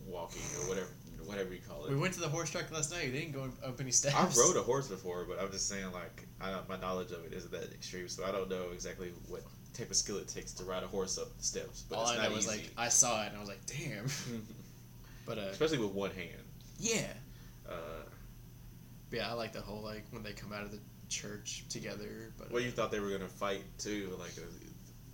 walking 0.06 0.40
or 0.62 0.68
whatever, 0.68 0.88
whatever 1.26 1.52
you 1.52 1.60
call 1.68 1.84
it. 1.84 1.90
we 1.90 1.96
went 1.98 2.14
to 2.14 2.20
the 2.20 2.28
horse 2.28 2.50
track 2.50 2.70
last 2.72 2.90
night. 2.90 3.12
They 3.12 3.20
didn't 3.20 3.32
go 3.32 3.48
up 3.66 3.78
any 3.80 3.90
steps. 3.90 4.14
I've 4.16 4.34
rode 4.38 4.56
a 4.56 4.62
horse 4.62 4.88
before, 4.88 5.26
but 5.26 5.38
I'm 5.38 5.50
just 5.52 5.68
saying, 5.68 5.92
like, 5.92 6.26
I, 6.40 6.58
my 6.70 6.78
knowledge 6.80 7.10
of 7.12 7.24
it 7.26 7.34
isn't 7.34 7.52
that 7.52 7.70
extreme, 7.74 8.08
so 8.08 8.24
I 8.24 8.32
don't 8.32 8.48
know 8.48 8.70
exactly 8.72 9.12
what 9.28 9.42
type 9.74 9.90
of 9.90 9.96
skill 9.96 10.16
it 10.16 10.28
takes 10.28 10.52
to 10.54 10.64
ride 10.64 10.82
a 10.82 10.86
horse 10.86 11.18
up 11.18 11.36
the 11.36 11.44
steps. 11.44 11.82
But 11.88 11.96
All 11.96 12.08
it's 12.08 12.18
I 12.18 12.26
know 12.28 12.34
was 12.34 12.46
easy. 12.46 12.56
like 12.62 12.70
I 12.78 12.88
saw 12.88 13.24
it 13.24 13.28
and 13.28 13.36
I 13.36 13.40
was 13.40 13.48
like, 13.50 13.60
damn. 13.66 14.06
But 15.26 15.36
uh, 15.38 15.42
especially 15.52 15.78
with 15.78 15.92
one 15.92 16.10
hand. 16.12 16.42
yeah, 16.80 17.06
Uh, 17.68 17.72
yeah, 19.12 19.30
I 19.30 19.32
like 19.34 19.52
the 19.52 19.60
whole 19.60 19.82
like 19.82 20.04
when 20.10 20.22
they 20.22 20.32
come 20.32 20.52
out 20.52 20.62
of 20.62 20.70
the 20.72 20.80
church 21.08 21.64
together. 21.68 22.32
But 22.38 22.50
well, 22.50 22.62
you 22.62 22.68
uh, 22.68 22.72
thought 22.72 22.90
they 22.90 23.00
were 23.00 23.10
gonna 23.10 23.28
fight 23.28 23.62
too, 23.78 24.16
like, 24.18 24.30
uh, 24.38 24.42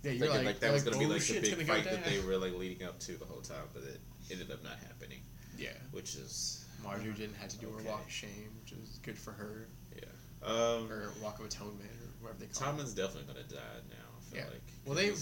yeah, 0.03 0.11
you're 0.11 0.19
thinking 0.27 0.29
like, 0.37 0.45
like, 0.45 0.59
that 0.59 0.71
was 0.73 0.85
like, 0.85 0.93
gonna 0.93 1.05
be 1.05 1.11
"Oh, 1.11 1.15
like 1.15 1.25
the 1.25 1.55
big 1.55 1.67
fight 1.67 1.83
that 1.83 2.05
they 2.05 2.19
were 2.21 2.37
like 2.37 2.53
leading 2.53 2.87
up 2.87 2.99
to 3.01 3.13
the 3.17 3.25
whole 3.25 3.41
time, 3.41 3.65
but 3.73 3.83
it 3.83 3.99
ended 4.31 4.51
up 4.51 4.63
not 4.63 4.77
happening, 4.87 5.19
Yeah, 5.57 5.69
which 5.91 6.15
is 6.15 6.65
Margaery 6.83 7.15
didn't 7.17 7.35
have 7.35 7.49
to 7.49 7.57
do 7.57 7.67
her 7.69 7.83
walk 7.83 8.05
of 8.05 8.11
shame, 8.11 8.51
which 8.63 8.71
is 8.73 8.99
good 9.03 9.17
for 9.17 9.31
her, 9.33 9.67
yeah. 9.95 10.05
Um, 10.47 10.89
or 10.89 11.11
walk 11.21 11.39
of 11.39 11.45
atonement, 11.45 11.89
or 11.91 12.23
whatever 12.23 12.39
they 12.39 12.45
call 12.45 12.63
it. 12.69 12.71
Tommen's 12.71 12.93
definitely 12.93 13.33
gonna 13.33 13.45
die 13.47 13.57
now. 13.89 13.95
I 14.17 14.21
feel 14.29 14.39
Yeah. 14.39 14.49
like. 14.51 14.61
Well, 14.85 14.95
they've- 14.95 15.19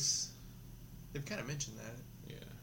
They've 1.13 1.25
kind 1.25 1.41
of 1.41 1.47
mentioned 1.47 1.77
that. 1.79 1.95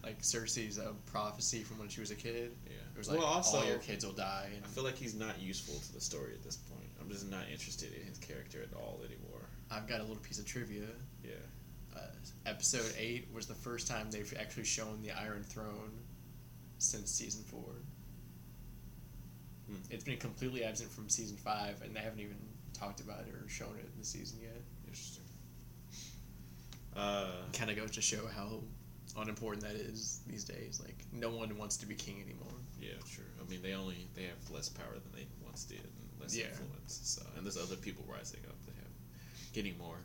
Like 0.04 0.20
Cersei's 0.22 0.78
a 0.78 0.92
prophecy 1.06 1.62
from 1.62 1.78
when 1.78 1.88
she 1.88 2.00
was 2.00 2.10
a 2.10 2.14
kid. 2.14 2.52
Yeah. 2.66 2.72
It 2.94 2.98
was 2.98 3.08
like 3.08 3.18
well, 3.18 3.26
also, 3.26 3.58
all 3.58 3.64
your 3.64 3.78
kids 3.78 4.04
will 4.04 4.12
die. 4.12 4.50
And 4.54 4.64
I 4.64 4.68
feel 4.68 4.84
like 4.84 4.96
he's 4.96 5.14
not 5.14 5.40
useful 5.40 5.74
to 5.80 5.92
the 5.92 6.00
story 6.00 6.32
at 6.34 6.42
this 6.44 6.56
point. 6.56 6.88
I'm 7.00 7.08
just 7.10 7.28
not 7.30 7.44
interested 7.50 7.92
in 7.94 8.06
his 8.06 8.18
character 8.18 8.62
at 8.62 8.76
all 8.76 9.00
anymore. 9.04 9.40
I've 9.70 9.88
got 9.88 10.00
a 10.00 10.02
little 10.02 10.22
piece 10.22 10.38
of 10.38 10.46
trivia. 10.46 10.86
Yeah. 11.22 11.32
uh, 11.96 12.00
episode 12.46 12.92
eight 12.98 13.28
was 13.32 13.46
the 13.46 13.54
first 13.54 13.88
time 13.88 14.10
they've 14.10 14.32
actually 14.38 14.64
shown 14.64 15.00
the 15.02 15.10
Iron 15.12 15.42
Throne 15.42 15.92
since 16.78 17.10
season 17.10 17.42
four. 17.44 17.72
Hmm. 19.68 19.76
It's 19.90 20.04
been 20.04 20.18
completely 20.18 20.64
absent 20.64 20.90
from 20.90 21.08
season 21.08 21.36
five, 21.36 21.80
and 21.82 21.96
they 21.96 22.00
haven't 22.00 22.20
even 22.20 22.36
talked 22.78 23.00
about 23.00 23.20
it 23.20 23.34
or 23.34 23.48
shown 23.48 23.74
it 23.78 23.86
in 23.92 23.98
the 23.98 24.04
season 24.04 24.38
yet. 24.42 24.60
Interesting. 24.86 25.24
Uh, 26.96 27.26
Kind 27.52 27.70
of 27.70 27.76
goes 27.76 27.90
to 27.92 28.02
show 28.02 28.26
how 28.36 28.60
unimportant 29.16 29.62
that 29.64 29.74
is 29.76 30.20
these 30.26 30.44
days. 30.44 30.80
Like 30.82 31.04
no 31.12 31.30
one 31.30 31.56
wants 31.58 31.76
to 31.78 31.86
be 31.86 31.94
king 31.94 32.20
anymore. 32.22 32.52
yeah, 32.80 32.90
sure. 33.06 33.24
I 33.44 33.48
mean, 33.50 33.62
they 33.62 33.74
only 33.74 34.08
they 34.14 34.24
have 34.24 34.50
less 34.50 34.68
power 34.68 34.92
than 34.94 35.12
they 35.14 35.26
once 35.44 35.64
did, 35.64 35.80
and 35.80 36.20
less 36.20 36.36
Yeah. 36.36 36.46
influence. 36.46 37.00
So, 37.04 37.22
and 37.36 37.44
there's 37.44 37.56
other 37.56 37.76
people 37.76 38.04
rising 38.08 38.40
up 38.48 38.56
that 38.66 38.74
have 38.76 38.92
getting 39.52 39.76
more. 39.78 39.98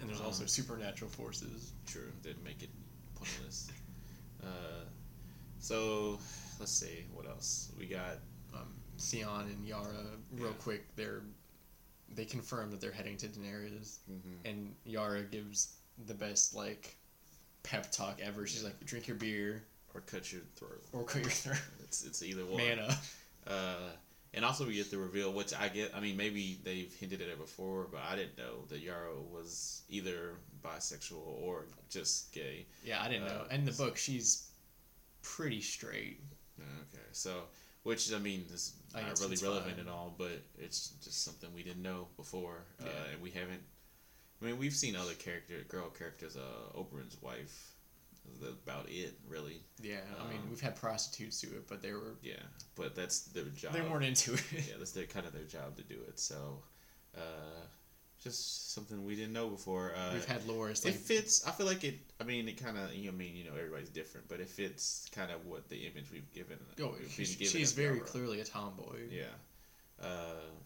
And 0.00 0.08
there's 0.08 0.20
Um, 0.20 0.26
also 0.26 0.46
supernatural 0.46 1.10
forces. 1.10 1.72
True, 1.86 2.10
that 2.22 2.42
make 2.42 2.62
it 2.62 2.70
pointless. 3.14 3.68
uh, 4.42 4.84
so 5.58 6.18
let's 6.58 6.72
see 6.72 7.04
what 7.12 7.26
else 7.26 7.70
we 7.78 7.86
got. 7.86 8.18
Um, 8.54 8.74
Theon 8.98 9.46
and 9.48 9.66
Yara, 9.66 10.18
real 10.32 10.48
Yeah. 10.50 10.54
quick, 10.58 10.94
they're 10.96 11.22
they 12.10 12.24
confirm 12.24 12.70
that 12.70 12.80
they're 12.80 12.92
heading 12.92 13.16
to 13.16 13.26
Daenerys, 13.28 13.98
Mm-hmm. 14.08 14.46
and 14.46 14.76
Yara 14.84 15.22
gives 15.24 15.76
the 16.06 16.14
best 16.14 16.54
like 16.54 16.96
pep 17.64 17.90
talk 17.90 18.20
ever. 18.22 18.46
She's 18.46 18.62
like, 18.62 18.78
"Drink 18.84 19.08
your 19.08 19.16
beer 19.16 19.64
Or 19.94 20.00
cut 20.02 20.32
your 20.32 20.42
throat. 20.54 20.82
or 20.92 21.02
cut 21.04 21.22
your 21.22 21.30
throat." 21.30 21.58
It's 21.84 22.04
it's 22.04 22.22
either 22.22 22.44
one. 22.46 22.56
Man 22.58 22.78
up. 22.78 22.92
Uh, 23.46 23.90
and 24.32 24.44
also 24.44 24.66
we 24.66 24.74
get 24.74 24.90
the 24.90 24.98
reveal, 24.98 25.32
which 25.32 25.52
I 25.54 25.68
get. 25.68 25.92
I 25.94 26.00
mean, 26.00 26.16
maybe 26.16 26.58
they've 26.64 26.92
hinted 26.94 27.20
at 27.22 27.28
it 27.28 27.38
before, 27.38 27.86
but 27.90 28.00
I 28.08 28.16
didn't 28.16 28.36
know 28.38 28.64
that 28.68 28.80
Yara 28.80 29.12
was 29.32 29.82
either 29.88 30.34
bisexual 30.64 31.18
or 31.42 31.66
just 31.90 32.32
gay. 32.32 32.66
Yeah, 32.84 33.00
I 33.02 33.08
didn't 33.08 33.26
know. 33.28 33.42
Uh, 33.48 33.54
In 33.54 33.64
the 33.64 33.72
book, 33.72 33.96
she's 33.96 34.48
pretty 35.22 35.60
straight. 35.60 36.20
Okay, 36.58 37.02
so 37.12 37.42
which 37.84 38.12
I 38.12 38.18
mean 38.18 38.44
is 38.52 38.72
not 38.92 39.20
really 39.20 39.36
relevant 39.42 39.76
fine. 39.76 39.86
at 39.86 39.92
all, 39.92 40.14
but 40.18 40.40
it's 40.58 40.88
just 41.04 41.22
something 41.24 41.48
we 41.54 41.62
didn't 41.62 41.82
know 41.82 42.08
before, 42.16 42.58
uh, 42.82 42.88
and 43.12 43.22
we 43.22 43.30
haven't. 43.30 43.60
I 44.44 44.48
mean, 44.48 44.58
we've 44.58 44.74
seen 44.74 44.94
other 44.94 45.14
character, 45.14 45.54
girl 45.68 45.88
characters. 45.88 46.36
Uh, 46.36 46.76
Oberyn's 46.78 47.16
wife. 47.22 47.70
That's 48.40 48.52
about 48.52 48.86
it, 48.88 49.14
really. 49.28 49.60
Yeah, 49.82 50.00
I 50.20 50.28
mean, 50.28 50.38
Um, 50.42 50.50
we've 50.50 50.60
had 50.60 50.76
prostitutes 50.76 51.40
do 51.40 51.48
it, 51.48 51.66
but 51.68 51.82
they 51.82 51.92
were 51.92 52.14
Yeah, 52.22 52.36
but 52.74 52.94
that's 52.94 53.20
their 53.20 53.44
job. 53.44 53.72
they 53.74 53.82
weren't 53.82 54.04
into 54.04 54.34
it. 54.34 54.42
yeah, 54.52 54.74
that's 54.78 54.92
their 54.92 55.06
kind 55.06 55.26
of 55.26 55.32
their 55.32 55.44
job 55.44 55.76
to 55.76 55.82
do 55.82 55.96
it. 56.08 56.18
So, 56.18 56.62
uh, 57.16 57.20
just 58.22 58.72
something 58.72 59.04
we 59.04 59.14
didn't 59.14 59.34
know 59.34 59.48
before. 59.48 59.92
Uh, 59.94 60.14
We've 60.14 60.24
had 60.24 60.40
Loras 60.46 60.86
it 60.86 60.94
fits. 60.94 61.46
I 61.46 61.50
feel 61.50 61.66
like 61.66 61.84
it. 61.84 61.98
I 62.20 62.24
mean, 62.24 62.48
it 62.48 62.56
kind 62.62 62.78
of. 62.78 62.94
You 62.94 63.04
know, 63.06 63.14
I 63.14 63.18
mean, 63.18 63.36
you 63.36 63.44
know, 63.44 63.54
everybody's 63.56 63.90
different, 63.90 64.26
but 64.28 64.40
it 64.40 64.48
fits 64.48 65.06
kind 65.14 65.30
of 65.30 65.44
what 65.46 65.68
the 65.68 65.76
image 65.86 66.06
we've 66.10 66.32
given. 66.32 66.58
oh, 66.82 66.94
she's, 67.10 67.36
given 67.36 67.52
she's 67.52 67.72
very 67.72 67.96
Yara. 67.96 68.08
clearly 68.08 68.40
a 68.40 68.44
tomboy. 68.44 69.00
Yeah. 69.10 69.24
Uh, 70.02 70.06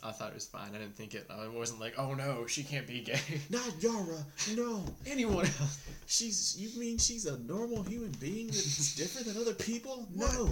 I 0.03 0.13
thought 0.13 0.31
it 0.31 0.35
was 0.35 0.47
fine. 0.47 0.71
I 0.75 0.79
didn't 0.79 0.97
think 0.97 1.15
it. 1.15 1.29
I 1.29 1.49
wasn't 1.49 1.81
like, 1.81 1.95
oh 1.99 2.15
no, 2.15 2.47
she 2.47 2.63
can't 2.63 2.87
be 2.87 3.01
gay. 3.01 3.21
not 3.51 3.71
Yara. 3.81 4.25
No, 4.57 4.85
Anyone 5.07 5.45
else? 5.45 5.87
she's. 6.07 6.57
You 6.59 6.79
mean 6.79 6.99
she's 6.99 7.27
a 7.27 7.39
normal 7.41 7.83
human 7.83 8.13
being 8.21 8.47
that's 8.47 8.95
different 8.97 9.27
than 9.27 9.37
other 9.41 9.55
people? 9.55 10.09
No, 10.15 10.49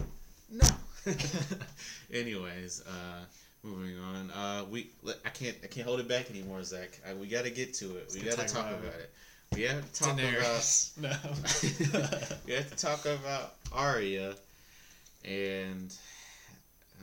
no. 0.50 0.66
Anyways, 2.12 2.83
uh, 2.87 3.25
moving 3.62 3.99
on. 3.99 4.30
Uh, 4.30 4.64
we. 4.71 4.90
I 5.25 5.30
can't. 5.30 5.56
I 5.62 5.68
can't 5.68 5.87
hold 5.87 6.00
it 6.00 6.09
back 6.09 6.28
anymore, 6.30 6.62
Zach. 6.64 7.00
I, 7.09 7.14
we 7.14 7.28
got 7.28 7.45
to 7.45 7.50
get 7.50 7.73
to 7.75 7.97
it. 7.97 8.11
We 8.14 8.21
got 8.21 8.38
to 8.38 8.47
talk 8.47 8.66
about 8.66 8.80
about 8.80 9.00
it. 9.00 9.11
We 9.54 9.62
have 9.62 9.92
to 9.92 10.02
talk 10.02 10.12
about. 10.12 10.25
Daenerys. 10.25 10.99
no. 11.00 11.11
we 12.47 12.52
have 12.54 12.68
to 12.68 12.76
talk 12.76 13.04
about 13.06 13.54
Arya 13.73 14.35
and 15.25 15.95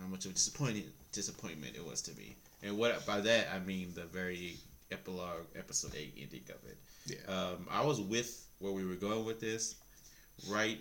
how 0.01 0.08
much 0.08 0.25
of 0.25 0.32
a 0.32 0.34
disappointing 0.34 0.84
disappointment 1.13 1.75
it 1.75 1.86
was 1.86 2.01
to 2.03 2.17
me. 2.17 2.36
And 2.62 2.77
what 2.77 3.05
by 3.05 3.22
that 3.22 3.48
I 3.53 3.60
mean 3.60 3.93
the 3.96 4.05
very 4.05 4.58
epilogue, 4.91 5.46
episode 5.58 5.96
eight 5.96 6.13
ending 6.20 6.43
of 6.50 6.70
it. 6.70 6.77
yeah. 7.05 7.34
Um, 7.34 7.67
I 7.72 7.86
was 7.86 8.00
with 8.01 8.46
where 8.60 8.74
we 8.74 8.86
were 8.86 8.96
going 8.96 9.25
with 9.25 9.39
this. 9.39 9.75
Right 10.50 10.79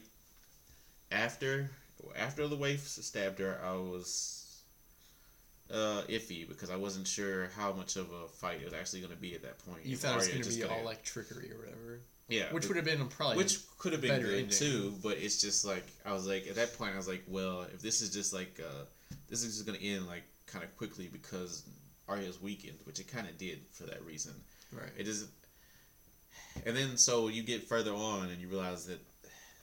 after 1.10 1.70
after 2.16 2.48
the 2.48 2.56
waif 2.56 2.86
stabbed 2.88 3.38
her, 3.38 3.60
I 3.64 3.72
was 3.72 4.42
uh, 5.72 6.02
iffy 6.08 6.46
because 6.46 6.70
I 6.70 6.76
wasn't 6.76 7.06
sure 7.06 7.48
how 7.56 7.72
much 7.72 7.96
of 7.96 8.10
a 8.12 8.28
fight 8.28 8.60
it 8.60 8.64
was 8.64 8.74
actually 8.74 9.00
going 9.00 9.12
to 9.12 9.20
be 9.20 9.34
at 9.34 9.42
that 9.42 9.58
point. 9.66 9.84
You 9.84 9.96
thought 9.96 10.14
it 10.14 10.16
was 10.16 10.28
going 10.28 10.42
to 10.42 10.50
be 10.50 10.64
all 10.64 10.84
like 10.84 11.02
trickery 11.02 11.50
or 11.52 11.58
whatever, 11.58 12.00
yeah, 12.28 12.52
which 12.52 12.68
would 12.68 12.76
have 12.76 12.84
been 12.84 13.06
probably 13.08 13.36
which 13.36 13.58
could 13.78 13.92
have 13.92 14.02
been 14.02 14.20
good 14.20 14.34
ending. 14.34 14.48
too, 14.48 14.94
but 15.02 15.18
it's 15.18 15.40
just 15.40 15.64
like 15.64 15.86
I 16.04 16.12
was 16.12 16.26
like 16.26 16.46
at 16.46 16.56
that 16.56 16.76
point 16.78 16.94
I 16.94 16.96
was 16.96 17.08
like, 17.08 17.24
well, 17.28 17.62
if 17.74 17.80
this 17.80 18.00
is 18.02 18.10
just 18.10 18.32
like 18.32 18.60
uh, 18.62 18.84
this 19.28 19.42
is 19.42 19.54
just 19.54 19.66
gonna 19.66 19.78
end 19.78 20.06
like 20.06 20.24
kind 20.46 20.64
of 20.64 20.76
quickly 20.76 21.08
because 21.12 21.64
Arya's 22.08 22.40
weakened, 22.40 22.78
which 22.84 23.00
it 23.00 23.08
kind 23.08 23.26
of 23.28 23.38
did 23.38 23.60
for 23.72 23.84
that 23.84 24.04
reason. 24.04 24.32
right. 24.72 24.90
It 24.98 25.08
is, 25.08 25.28
and 26.66 26.76
then 26.76 26.96
so 26.96 27.28
you 27.28 27.42
get 27.42 27.64
further 27.68 27.92
on 27.94 28.28
and 28.28 28.40
you 28.40 28.48
realize 28.48 28.86
that 28.86 29.00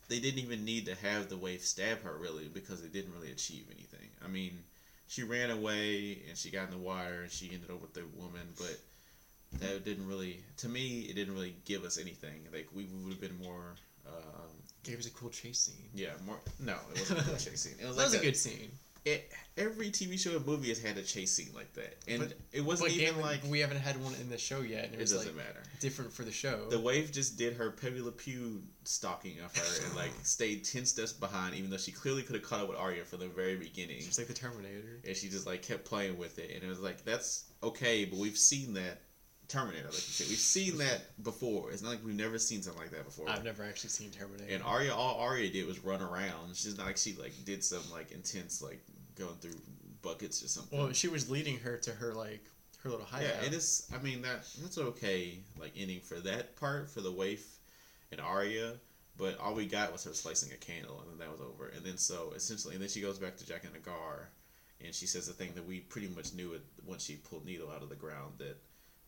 they 0.07 0.19
didn't 0.19 0.39
even 0.39 0.65
need 0.65 0.85
to 0.87 0.95
have 0.95 1.29
the 1.29 1.37
waif 1.37 1.63
stab 1.65 2.01
her 2.03 2.17
really 2.17 2.47
because 2.47 2.83
it 2.83 2.91
didn't 2.93 3.13
really 3.13 3.31
achieve 3.31 3.65
anything. 3.71 4.07
I 4.23 4.27
mean, 4.27 4.63
she 5.07 5.23
ran 5.23 5.51
away 5.51 6.19
and 6.27 6.37
she 6.37 6.49
got 6.49 6.65
in 6.65 6.71
the 6.71 6.77
wire 6.77 7.21
and 7.21 7.31
she 7.31 7.51
ended 7.53 7.69
up 7.69 7.81
with 7.81 7.93
the 7.93 8.03
woman, 8.15 8.47
but 8.57 8.79
that 9.59 9.83
didn't 9.83 10.07
really 10.07 10.39
to 10.57 10.69
me 10.69 11.01
it 11.09 11.15
didn't 11.15 11.33
really 11.33 11.55
give 11.65 11.83
us 11.83 11.97
anything. 11.99 12.47
Like 12.51 12.67
we 12.73 12.85
would 13.03 13.11
have 13.13 13.21
been 13.21 13.37
more. 13.43 13.75
Um, 14.07 14.49
Gave 14.83 14.97
us 14.99 15.05
a 15.07 15.11
cool 15.11 15.29
chase 15.29 15.59
scene. 15.59 15.89
yeah, 15.93 16.09
more. 16.25 16.39
No, 16.59 16.77
it 16.95 16.99
wasn't 16.99 17.19
a 17.21 17.23
good 17.25 17.39
chase 17.45 17.61
scene. 17.61 17.75
It 17.79 17.85
was 17.85 17.97
That 17.97 18.03
was 18.05 18.13
like 18.13 18.23
a 18.23 18.25
good 18.25 18.37
scene. 18.37 18.71
It, 19.05 19.31
every 19.57 19.89
TV 19.91 20.19
show 20.19 20.35
and 20.35 20.45
movie 20.45 20.69
has 20.69 20.79
had 20.81 20.97
a 20.97 21.03
chase 21.03 21.31
scene 21.31 21.51
like 21.55 21.71
that, 21.73 21.95
and 22.07 22.19
But- 22.19 22.33
it 22.51 22.61
wasn't 22.61 22.91
even 22.91 23.15
it, 23.19 23.21
like 23.21 23.43
we 23.45 23.59
haven't 23.59 23.79
had 23.79 24.01
one 24.03 24.13
in 24.15 24.29
the 24.29 24.37
show 24.37 24.61
yet, 24.61 24.85
and 24.85 24.93
it 24.93 24.97
it 24.97 25.01
was 25.01 25.11
doesn't 25.13 25.35
like 25.37 25.45
matter. 25.47 25.63
different 25.79 26.11
for 26.11 26.23
the 26.23 26.31
show. 26.31 26.67
The 26.69 26.79
waif 26.79 27.11
just 27.11 27.37
did 27.37 27.53
her 27.55 27.71
Pepe 27.71 28.01
Le 28.01 28.11
Pew 28.11 28.61
stalking 28.83 29.39
of 29.39 29.55
her 29.55 29.85
and 29.85 29.95
like 29.95 30.11
stayed 30.23 30.65
ten 30.65 30.85
steps 30.85 31.13
behind, 31.13 31.55
even 31.55 31.69
though 31.69 31.77
she 31.77 31.91
clearly 31.91 32.23
could 32.23 32.35
have 32.35 32.43
caught 32.43 32.61
up 32.61 32.69
with 32.69 32.77
Arya 32.77 33.05
from 33.05 33.19
the 33.19 33.27
very 33.27 33.55
beginning. 33.55 33.99
Just 34.01 34.17
like 34.19 34.27
the 34.27 34.33
Terminator. 34.33 34.99
And 35.07 35.15
she 35.15 35.29
just 35.29 35.45
like 35.47 35.61
kept 35.61 35.85
playing 35.85 36.17
with 36.17 36.39
it, 36.39 36.51
and 36.53 36.63
it 36.63 36.67
was 36.67 36.79
like 36.79 37.03
that's 37.05 37.45
okay, 37.63 38.05
but 38.05 38.19
we've 38.19 38.37
seen 38.37 38.73
that 38.73 39.01
Terminator, 39.49 39.85
like 39.85 39.93
you 39.95 39.99
said, 39.99 40.27
we've 40.27 40.37
seen 40.37 40.77
that 40.77 41.01
before. 41.23 41.71
It's 41.71 41.81
not 41.81 41.89
like 41.89 42.05
we've 42.05 42.15
never 42.15 42.37
seen 42.37 42.61
something 42.61 42.81
like 42.81 42.91
that 42.91 43.03
before. 43.03 43.27
I've 43.29 43.43
never 43.43 43.63
actually 43.63 43.89
seen 43.89 44.11
Terminator. 44.11 44.53
And 44.53 44.63
Arya, 44.63 44.93
all 44.93 45.19
Arya 45.19 45.49
did 45.49 45.65
was 45.65 45.83
run 45.83 46.01
around. 46.01 46.55
She's 46.55 46.77
not 46.77 46.85
like 46.85 46.97
she 46.97 47.15
like 47.15 47.33
did 47.45 47.63
some 47.63 47.81
like 47.91 48.11
intense 48.11 48.61
like 48.61 48.79
going 49.15 49.35
through 49.41 49.59
buckets 50.01 50.43
or 50.43 50.47
something. 50.47 50.77
well, 50.77 50.93
she 50.93 51.07
was 51.07 51.29
leading 51.29 51.57
her 51.59 51.77
to 51.77 51.91
her 51.91 52.13
like 52.13 52.45
her 52.83 52.89
little 52.89 53.05
hideout. 53.05 53.33
Yeah, 53.41 53.47
it 53.47 53.53
is. 53.53 53.89
I 53.93 54.01
mean 54.01 54.21
that 54.21 54.45
that's 54.61 54.77
okay, 54.77 55.39
like 55.59 55.71
ending 55.75 55.99
for 55.99 56.19
that 56.21 56.55
part 56.55 56.89
for 56.89 57.01
the 57.01 57.11
waif 57.11 57.57
and 58.11 58.21
Arya. 58.21 58.73
But 59.17 59.37
all 59.39 59.53
we 59.53 59.65
got 59.65 59.91
was 59.91 60.05
her 60.05 60.13
slicing 60.13 60.53
a 60.53 60.57
candle, 60.57 61.01
and 61.01 61.11
then 61.11 61.27
that 61.27 61.31
was 61.31 61.41
over. 61.41 61.67
And 61.75 61.83
then 61.83 61.97
so 61.97 62.31
essentially, 62.35 62.75
and 62.75 62.81
then 62.81 62.89
she 62.89 63.01
goes 63.01 63.19
back 63.19 63.35
to 63.37 63.43
Jaqen 63.43 63.77
H'ghar, 63.83 64.27
and 64.85 64.95
she 64.95 65.07
says 65.07 65.27
the 65.27 65.33
thing 65.33 65.51
that 65.55 65.67
we 65.67 65.79
pretty 65.81 66.07
much 66.07 66.33
knew 66.33 66.53
it 66.53 66.61
once 66.85 67.03
she 67.03 67.15
pulled 67.15 67.45
Needle 67.45 67.69
out 67.69 67.81
of 67.81 67.89
the 67.89 67.95
ground 67.95 68.35
that 68.37 68.57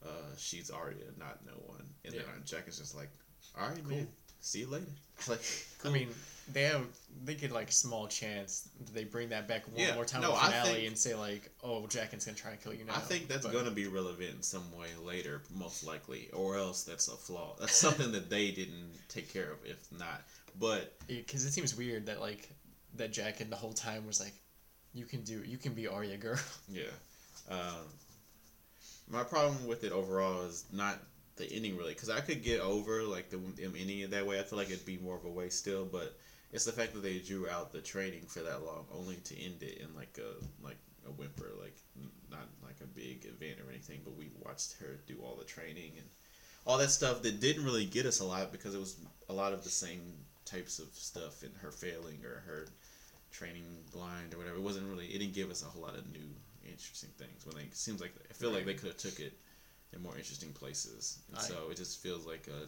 uh, 0.06 0.36
she's 0.38 0.70
Arya, 0.70 0.96
not 1.18 1.46
no 1.46 1.54
one. 1.68 1.84
And 2.06 2.14
then 2.14 2.22
Yeah. 2.22 2.34
uh, 2.36 2.46
Jack 2.46 2.68
is 2.68 2.78
just 2.78 2.96
like, 2.96 3.10
"All 3.58 3.68
right, 3.70 3.78
Cool. 3.84 3.98
man, 3.98 4.08
see 4.40 4.60
you 4.60 4.68
later." 4.68 4.86
Like, 5.28 5.42
I 5.86 5.90
mean, 5.90 6.10
they 6.52 6.64
have 6.64 6.84
they 7.24 7.36
get 7.36 7.52
like 7.52 7.72
small 7.72 8.08
chance 8.08 8.68
they 8.92 9.04
bring 9.04 9.30
that 9.30 9.48
back 9.48 9.68
one 9.68 9.78
Yeah, 9.80 9.94
more 9.94 10.04
time 10.06 10.22
no, 10.24 10.30
in 10.30 10.34
the 10.34 10.42
finale 10.42 10.70
think- 10.74 10.88
and 10.88 10.98
say 10.98 11.14
like, 11.14 11.52
"Oh, 11.64 11.84
Jaqen's 11.84 12.26
gonna 12.26 12.36
try 12.38 12.52
and 12.52 12.60
kill 12.64 12.74
you 12.74 12.84
now." 12.86 12.96
I 12.96 13.00
think 13.02 13.28
that's 13.28 13.44
But- 13.46 13.52
going 13.52 13.66
to 13.66 13.72
be 13.72 13.86
relevant 13.86 14.32
in 14.38 14.42
some 14.42 14.76
way 14.76 14.90
later, 14.96 15.44
most 15.54 15.84
likely, 15.84 16.30
or 16.32 16.58
else 16.58 16.84
that's 16.84 17.08
a 17.08 17.16
flaw. 17.16 17.56
That's 17.60 17.76
something 17.76 18.12
that 18.14 18.32
they 18.32 18.50
didn't 18.50 18.92
take 19.10 19.32
care 19.32 19.52
of, 19.52 19.64
if 19.64 19.92
not. 19.92 20.24
But 20.60 20.98
because 21.08 21.46
it 21.46 21.52
seems 21.54 21.76
weird 21.76 22.08
that 22.08 22.20
like 22.20 22.50
that 22.96 23.12
Jackin 23.14 23.52
the 23.52 23.56
whole 23.56 23.74
time 23.74 24.08
was 24.08 24.20
like, 24.20 24.34
"You 24.94 25.06
can 25.06 25.22
do, 25.24 25.44
you 25.44 25.60
can 25.60 25.76
be 25.76 25.86
Arya, 25.88 26.18
girl." 26.18 26.40
yeah, 26.68 26.90
um, 27.48 27.86
my 29.12 29.24
problem 29.24 29.68
with 29.68 29.84
it 29.84 29.92
overall 29.92 30.44
is 30.44 30.66
not 30.72 30.98
the 31.36 31.52
ending 31.52 31.78
really, 31.78 31.94
because 31.94 32.10
I 32.10 32.22
could 32.22 32.44
get 32.44 32.62
over 32.62 33.04
like 33.04 33.30
the 33.30 33.40
ending 33.64 34.10
that 34.10 34.26
way. 34.26 34.40
I 34.40 34.44
feel 34.44 34.58
like 34.58 34.70
it'd 34.70 34.86
be 34.86 34.98
more 34.98 35.16
of 35.16 35.26
a 35.26 35.30
waste 35.30 35.60
still, 35.60 35.86
but 35.86 36.16
it's 36.52 36.66
the 36.66 36.72
fact 36.72 36.94
that 36.94 37.04
they 37.04 37.20
drew 37.20 37.50
out 37.50 37.72
the 37.72 37.82
training 37.82 38.24
for 38.28 38.40
that 38.42 38.66
long, 38.66 38.86
only 38.94 39.16
to 39.16 39.40
end 39.40 39.62
it 39.64 39.80
in 39.80 39.96
like 39.96 40.18
a 40.20 40.66
like 40.66 40.78
a 41.08 41.12
whimper, 41.12 41.52
like 41.60 41.76
not 42.30 42.48
like 42.64 42.78
a 42.82 42.88
big 42.88 43.26
event 43.26 43.60
or 43.66 43.70
anything. 43.70 44.02
But 44.04 44.18
we 44.18 44.30
watched 44.46 44.76
her 44.80 45.00
do 45.08 45.18
all 45.24 45.36
the 45.36 45.46
training 45.46 45.94
and 45.98 46.08
all 46.66 46.78
that 46.78 46.92
stuff 46.92 47.22
that 47.24 47.40
didn't 47.40 47.66
really 47.66 47.86
get 47.86 48.06
us 48.06 48.20
a 48.20 48.26
lot 48.26 48.52
because 48.52 48.76
it 48.76 48.80
was 48.80 48.98
a 49.30 49.34
lot 49.34 49.54
of 49.54 49.64
the 49.64 49.70
same 49.70 50.14
types 50.46 50.80
of 50.80 50.88
stuff 50.94 51.44
and 51.44 51.52
her 51.62 51.72
failing 51.72 52.20
or 52.24 52.44
her 52.46 52.68
training 53.32 53.66
blind 53.94 54.34
or 54.34 54.38
whatever. 54.38 54.58
It 54.58 54.62
wasn't 54.62 54.88
really. 54.90 55.08
It 55.08 55.20
didn't 55.20 55.34
give 55.34 55.50
us 55.50 55.64
a 55.64 55.66
whole 55.66 55.82
lot 55.82 55.96
of 55.96 56.12
new 56.12 56.30
interesting 56.72 57.10
things. 57.18 57.46
When 57.46 57.56
they 57.56 57.64
it 57.64 57.76
seems 57.76 58.02
like 58.02 58.14
I 58.30 58.34
feel 58.34 58.52
like 58.52 58.66
they 58.66 58.74
could 58.74 58.88
have 58.88 58.98
took 58.98 59.20
it 59.20 59.34
in 59.94 60.02
more 60.02 60.18
interesting 60.18 60.54
places, 60.54 61.20
and 61.30 61.38
I- 61.38 61.42
so 61.42 61.70
it 61.70 61.78
just 61.78 62.00
feels 62.02 62.26
like 62.26 62.48
a 62.48 62.68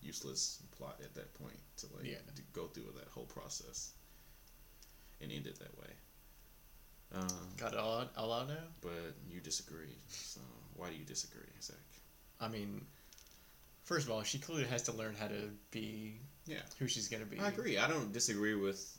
useless 0.00 0.62
plot 0.76 1.00
at 1.02 1.14
that 1.14 1.34
point 1.34 1.58
to 1.78 1.86
like 1.96 2.04
Yeah. 2.04 2.18
to 2.36 2.42
go 2.52 2.66
through 2.68 2.92
that 2.96 3.08
whole 3.08 3.26
process 3.26 3.92
and 5.20 5.32
end 5.32 5.46
it 5.46 5.58
that 5.58 5.76
way. 5.78 5.90
Um, 7.12 7.28
Got 7.56 7.72
it 7.72 7.78
all 7.78 8.00
out, 8.00 8.12
all 8.16 8.32
out 8.32 8.48
now. 8.48 8.64
but 8.82 9.14
you 9.28 9.40
disagree. 9.40 9.96
So 10.08 10.40
why 10.74 10.90
do 10.90 10.96
you 10.96 11.04
disagree, 11.04 11.48
Zach? 11.60 11.76
I 12.38 12.48
mean, 12.48 12.86
first 13.82 14.06
of 14.06 14.12
all, 14.12 14.22
she 14.22 14.38
clearly 14.38 14.66
has 14.66 14.82
to 14.84 14.92
learn 14.92 15.14
how 15.14 15.26
to 15.28 15.50
be 15.70 16.20
Yeah. 16.46 16.62
who 16.78 16.86
she's 16.86 17.08
gonna 17.08 17.24
be. 17.24 17.38
I 17.38 17.48
agree. 17.48 17.78
I 17.78 17.88
don't 17.88 18.12
disagree 18.12 18.54
with 18.54 18.96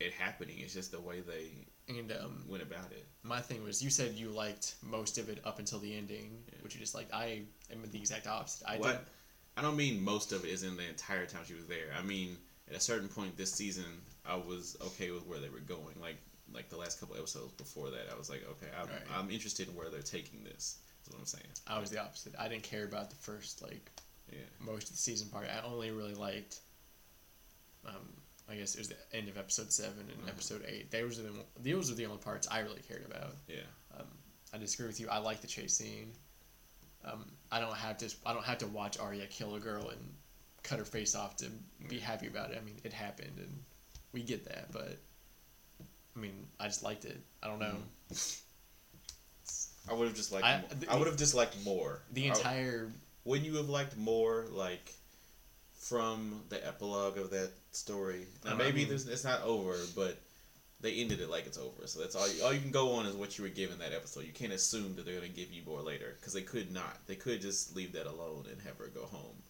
it 0.00 0.12
happening. 0.14 0.58
It's 0.60 0.72
just 0.72 0.90
the 0.90 1.00
way 1.00 1.20
they 1.20 1.66
And 1.98 2.12
um, 2.12 2.44
went 2.48 2.62
about 2.62 2.92
it. 2.92 3.04
my 3.22 3.40
thing 3.40 3.62
was, 3.64 3.82
you 3.82 3.90
said 3.90 4.14
you 4.14 4.28
liked 4.30 4.74
most 4.82 5.18
of 5.18 5.28
it 5.28 5.40
up 5.44 5.58
until 5.58 5.78
the 5.80 5.96
ending, 5.96 6.42
Yeah. 6.48 6.58
which 6.62 6.74
you 6.74 6.80
just 6.80 6.94
like. 6.94 7.08
I 7.12 7.42
am 7.72 7.82
the 7.90 7.98
exact 7.98 8.26
opposite. 8.26 8.66
I 8.68 8.78
what? 8.78 9.06
I 9.56 9.62
don't 9.62 9.76
mean 9.76 10.02
most 10.02 10.32
of 10.32 10.44
it 10.44 10.48
is 10.50 10.62
in 10.62 10.76
the 10.76 10.88
entire 10.88 11.26
time 11.26 11.42
she 11.46 11.54
was 11.54 11.66
there. 11.66 11.88
I 11.98 12.02
mean 12.02 12.36
at 12.68 12.76
a 12.76 12.80
certain 12.80 13.08
point 13.08 13.36
this 13.36 13.52
season, 13.52 13.84
I 14.24 14.36
was 14.36 14.76
okay 14.80 15.10
with 15.10 15.26
where 15.26 15.40
they 15.40 15.48
were 15.48 15.58
going. 15.60 16.00
Like 16.00 16.16
like 16.52 16.68
the 16.68 16.76
last 16.76 16.98
couple 17.00 17.16
episodes 17.16 17.52
before 17.52 17.90
that, 17.90 18.06
I 18.12 18.16
was 18.18 18.28
like, 18.30 18.44
okay, 18.48 18.66
I'm, 18.80 18.86
Right. 18.88 19.02
I'm 19.16 19.30
interested 19.30 19.68
in 19.68 19.74
where 19.74 19.88
they're 19.88 20.02
taking 20.02 20.42
this. 20.44 20.78
That's 20.98 21.10
what 21.14 21.18
I'm 21.20 21.26
saying. 21.26 21.46
I 21.66 21.78
was 21.80 21.90
the 21.90 22.00
opposite. 22.00 22.34
I 22.38 22.48
didn't 22.48 22.62
care 22.64 22.84
about 22.84 23.10
the 23.10 23.16
first 23.16 23.62
like 23.62 23.90
Yeah. 24.32 24.38
most 24.60 24.84
of 24.84 24.92
the 24.92 24.98
season 24.98 25.28
part. 25.28 25.46
I 25.48 25.60
only 25.66 25.90
really 25.90 26.14
liked. 26.14 26.60
Um, 27.86 28.08
I 28.50 28.56
guess 28.56 28.74
it 28.74 28.78
was 28.78 28.88
the 28.88 28.96
end 29.12 29.28
of 29.28 29.38
episode 29.38 29.72
seven 29.72 30.10
and 30.10 30.24
Mhm. 30.24 30.28
episode 30.28 30.64
eight. 30.66 30.90
Those 30.90 31.18
are 31.18 31.22
the 31.22 31.32
those 31.58 31.90
are 31.90 31.94
the 31.94 32.06
only 32.06 32.18
parts 32.18 32.48
I 32.50 32.60
really 32.60 32.82
cared 32.82 33.04
about. 33.06 33.36
Yeah. 33.46 33.60
Um, 33.96 34.06
I 34.52 34.58
disagree 34.58 34.86
with 34.88 34.98
you. 34.98 35.08
I 35.08 35.18
like 35.18 35.40
the 35.40 35.46
chase 35.46 35.74
scene. 35.76 36.12
Um, 37.04 37.30
I 37.52 37.60
don't 37.60 37.74
have 37.76 37.96
to. 37.98 38.14
I 38.26 38.32
don't 38.34 38.44
have 38.44 38.58
to 38.58 38.66
watch 38.66 38.98
Arya 38.98 39.26
kill 39.28 39.54
a 39.54 39.60
girl 39.60 39.88
and 39.90 40.14
cut 40.62 40.78
her 40.78 40.84
face 40.84 41.14
off 41.14 41.36
to 41.36 41.50
be 41.88 41.98
happy 41.98 42.26
about 42.26 42.50
it. 42.50 42.58
I 42.58 42.60
mean, 42.64 42.80
it 42.84 42.92
happened, 42.92 43.38
and 43.38 43.64
we 44.12 44.22
get 44.22 44.44
that. 44.46 44.70
But 44.72 44.98
I 46.16 46.18
mean, 46.18 46.46
I 46.58 46.66
just 46.66 46.82
liked 46.82 47.04
it. 47.04 47.18
I 47.42 47.46
don't 47.46 47.58
know. 47.60 47.76
I 49.88 49.94
would 49.94 50.08
have 50.08 50.16
just 50.16 50.32
liked. 50.32 50.44
I- 50.44 50.60
more. 50.60 50.68
the- 50.70 50.88
I 50.90 50.96
would 50.96 51.06
have 51.06 51.16
just 51.16 51.34
liked 51.34 51.56
more. 51.64 52.02
The 52.12 52.26
entire 52.26 52.92
Wouldn't 53.24 53.46
you 53.46 53.56
have 53.56 53.68
liked 53.68 53.96
more, 53.98 54.46
like, 54.50 54.94
from 55.74 56.42
the 56.48 56.64
epilogue 56.66 57.18
of 57.18 57.30
that 57.30 57.52
story? 57.72 58.26
Now, 58.44 58.54
maybe 58.54 58.68
I 58.68 58.72
mean- 58.72 58.88
there's, 58.88 59.08
it's 59.08 59.24
not 59.24 59.42
over, 59.42 59.76
but 59.94 60.18
they 60.80 60.94
ended 60.94 61.20
it 61.20 61.28
like 61.30 61.46
it's 61.46 61.58
over. 61.58 61.86
So 61.86 62.00
that's 62.00 62.14
all. 62.14 62.28
You, 62.28 62.42
all 62.42 62.52
you 62.52 62.60
can 62.60 62.70
go 62.70 62.92
on 62.92 63.06
is 63.06 63.14
what 63.14 63.36
you 63.36 63.44
were 63.44 63.50
given 63.50 63.78
that 63.80 63.92
episode. 63.92 64.24
You 64.24 64.32
can't 64.32 64.52
assume 64.52 64.96
that 64.96 65.04
they're 65.04 65.16
gonna 65.16 65.28
give 65.28 65.52
you 65.52 65.62
more 65.66 65.82
later 65.82 66.16
because 66.18 66.32
they 66.32 66.42
could 66.42 66.72
not. 66.72 67.06
They 67.06 67.16
could 67.16 67.40
just 67.40 67.76
leave 67.76 67.92
that 67.92 68.06
alone 68.06 68.46
and 68.50 68.60
have 68.62 68.78
her 68.78 68.86
go 68.86 69.04
home, 69.04 69.42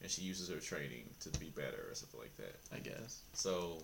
and 0.00 0.10
she 0.10 0.22
uses 0.22 0.48
her 0.48 0.60
training 0.60 1.10
to 1.20 1.30
be 1.38 1.50
better 1.50 1.86
or 1.90 1.94
something 1.94 2.20
like 2.20 2.36
that. 2.36 2.56
I 2.74 2.78
guess. 2.78 3.22
So. 3.32 3.82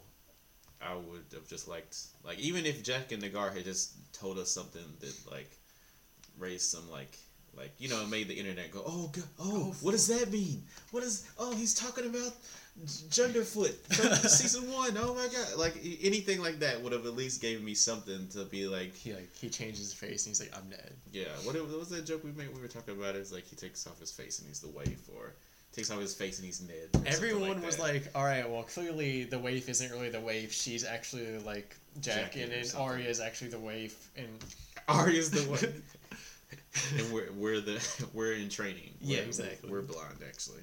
I 0.84 0.96
would 0.96 1.26
have 1.32 1.46
just 1.46 1.68
liked, 1.68 1.96
like, 2.24 2.40
even 2.40 2.66
if 2.66 2.82
Jaqen 2.82 3.22
H'ghar 3.22 3.54
had 3.54 3.62
just 3.62 3.92
told 4.12 4.36
us 4.36 4.50
something 4.50 4.82
that, 4.98 5.14
like, 5.30 5.56
raised 6.36 6.68
some, 6.68 6.90
like, 6.90 7.16
like 7.56 7.72
you 7.78 7.88
know, 7.88 8.04
made 8.06 8.28
the 8.28 8.34
internet 8.34 8.70
go, 8.70 8.82
oh, 8.86 9.10
God, 9.12 9.24
oh, 9.38 9.52
oh, 9.54 9.74
what 9.80 9.92
does 9.92 10.06
that 10.08 10.30
mean? 10.32 10.62
What 10.90 11.02
is? 11.02 11.28
Oh, 11.38 11.54
he's 11.54 11.74
talking 11.74 12.06
about 12.06 12.32
Genderfoot 12.86 13.74
from 13.94 14.14
season 14.28 14.70
one. 14.72 14.96
Oh 14.98 15.14
my 15.14 15.28
God! 15.28 15.58
Like 15.58 15.76
anything 16.02 16.40
like 16.40 16.58
that 16.60 16.80
would 16.80 16.92
have 16.92 17.04
at 17.04 17.14
least 17.14 17.42
gave 17.42 17.62
me 17.62 17.74
something 17.74 18.28
to 18.28 18.44
be 18.44 18.66
like, 18.66 18.94
He 18.94 19.12
like 19.12 19.34
he 19.34 19.50
changes 19.50 19.78
his 19.80 19.92
face 19.94 20.24
and 20.26 20.30
he's 20.30 20.40
like, 20.40 20.56
"I'm 20.56 20.68
dead." 20.70 20.92
yeah. 21.12 21.24
What, 21.44 21.54
what 21.56 21.78
was 21.78 21.90
that 21.90 22.06
joke 22.06 22.24
we 22.24 22.32
made? 22.32 22.54
We 22.54 22.60
were 22.60 22.68
talking 22.68 22.94
about 22.96 23.14
it. 23.14 23.18
It's 23.18 23.32
like 23.32 23.44
he 23.44 23.56
takes 23.56 23.86
off 23.86 24.00
his 24.00 24.10
face 24.10 24.38
and 24.38 24.48
he's 24.48 24.60
the 24.60 24.68
waif, 24.68 25.06
or 25.14 25.34
takes 25.72 25.90
off 25.90 26.00
his 26.00 26.14
face 26.14 26.38
and 26.38 26.46
he's 26.46 26.62
Ned. 26.62 27.06
Everyone 27.06 27.50
like 27.50 27.64
was 27.66 27.76
that. 27.76 27.82
like, 27.82 28.08
"All 28.14 28.24
right, 28.24 28.48
well, 28.48 28.62
clearly 28.62 29.24
the 29.24 29.38
waif 29.38 29.68
isn't 29.68 29.90
really 29.92 30.08
the 30.08 30.20
waif. 30.20 30.52
She's 30.52 30.84
actually 30.84 31.38
like 31.40 31.76
Jack, 32.00 32.32
Jackie 32.32 32.42
and 32.42 32.52
then. 32.52 32.64
Arya 32.76 33.06
is 33.08 33.20
actually 33.20 33.50
the 33.50 33.58
waif." 33.58 34.10
And 34.16 34.28
Arya's 34.88 35.30
the 35.30 35.42
one. 35.42 35.82
and 36.98 37.12
we're 37.12 37.30
we're 37.32 37.60
the 37.60 38.06
we're 38.12 38.32
in 38.32 38.48
training. 38.48 38.94
Yeah, 39.00 39.18
We're- 39.18 39.26
exactly. 39.28 39.70
We're 39.70 39.82
blind 39.82 40.18
actually. 40.26 40.62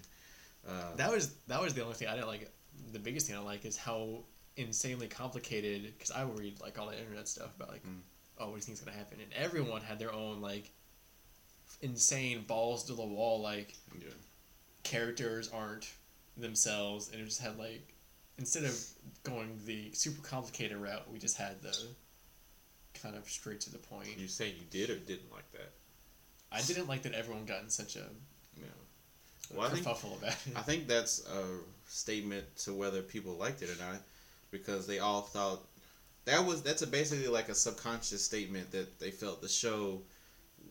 Uh, 0.67 0.95
that 0.97 1.11
was 1.11 1.33
that 1.47 1.61
was 1.61 1.73
the 1.73 1.81
only 1.83 1.95
thing 1.95 2.07
I 2.07 2.15
didn't 2.15 2.27
like. 2.27 2.49
The 2.93 2.99
biggest 2.99 3.27
thing 3.27 3.35
I 3.35 3.39
like 3.39 3.65
is 3.65 3.77
how 3.77 4.19
insanely 4.57 5.07
complicated. 5.07 5.93
Because 5.97 6.11
I 6.11 6.23
will 6.23 6.33
read 6.33 6.59
like 6.61 6.77
all 6.79 6.87
the 6.87 6.97
internet 6.99 7.27
stuff 7.27 7.55
about 7.55 7.69
like, 7.71 7.83
Mm. 7.83 7.99
oh, 8.39 8.45
what 8.45 8.51
do 8.51 8.55
you 8.57 8.61
think's 8.61 8.81
gonna 8.81 8.95
happen? 8.97 9.19
And 9.21 9.31
everyone 9.33 9.81
had 9.81 9.99
their 9.99 10.13
own 10.13 10.41
like 10.41 10.71
insane 11.81 12.43
balls 12.47 12.83
to 12.85 12.93
the 12.93 13.03
wall 13.05 13.41
like 13.41 13.73
yeah. 13.99 14.07
characters 14.83 15.49
aren't 15.53 15.87
themselves, 16.37 17.09
and 17.11 17.21
it 17.21 17.25
just 17.25 17.41
had 17.41 17.57
like 17.57 17.93
instead 18.37 18.63
of 18.63 18.77
going 19.23 19.59
the 19.65 19.91
super 19.93 20.21
complicated 20.27 20.77
route, 20.77 21.09
we 21.11 21.19
just 21.19 21.37
had 21.37 21.61
the 21.61 21.77
kind 23.01 23.15
of 23.15 23.27
straight 23.29 23.61
to 23.61 23.71
the 23.71 23.77
point. 23.77 24.17
You 24.17 24.27
say 24.27 24.47
you 24.47 24.65
did 24.69 24.89
or 24.89 24.97
didn't 24.97 25.31
like 25.31 25.51
that? 25.53 25.71
I 26.51 26.61
didn't 26.61 26.87
like 26.87 27.03
that 27.03 27.13
everyone 27.13 27.45
got 27.45 27.61
in 27.61 27.69
such 27.69 27.95
a 27.95 28.05
Yeah. 28.57 28.65
Well, 29.55 29.67
I 29.67 29.69
think 29.69 29.85
about 29.85 30.03
it. 30.23 30.35
I 30.55 30.61
think 30.61 30.87
that's 30.87 31.25
a 31.27 31.43
statement 31.87 32.45
to 32.57 32.73
whether 32.73 33.01
people 33.01 33.33
liked 33.33 33.61
it 33.61 33.69
or 33.69 33.83
not, 33.83 34.01
because 34.51 34.85
they 34.85 34.99
all 34.99 35.21
thought 35.21 35.61
that 36.25 36.45
was 36.45 36.61
that's 36.61 36.81
a 36.81 36.87
basically 36.87 37.27
like 37.27 37.49
a 37.49 37.55
subconscious 37.55 38.23
statement 38.23 38.71
that 38.71 38.99
they 38.99 39.11
felt 39.11 39.41
the 39.41 39.49
show 39.49 40.01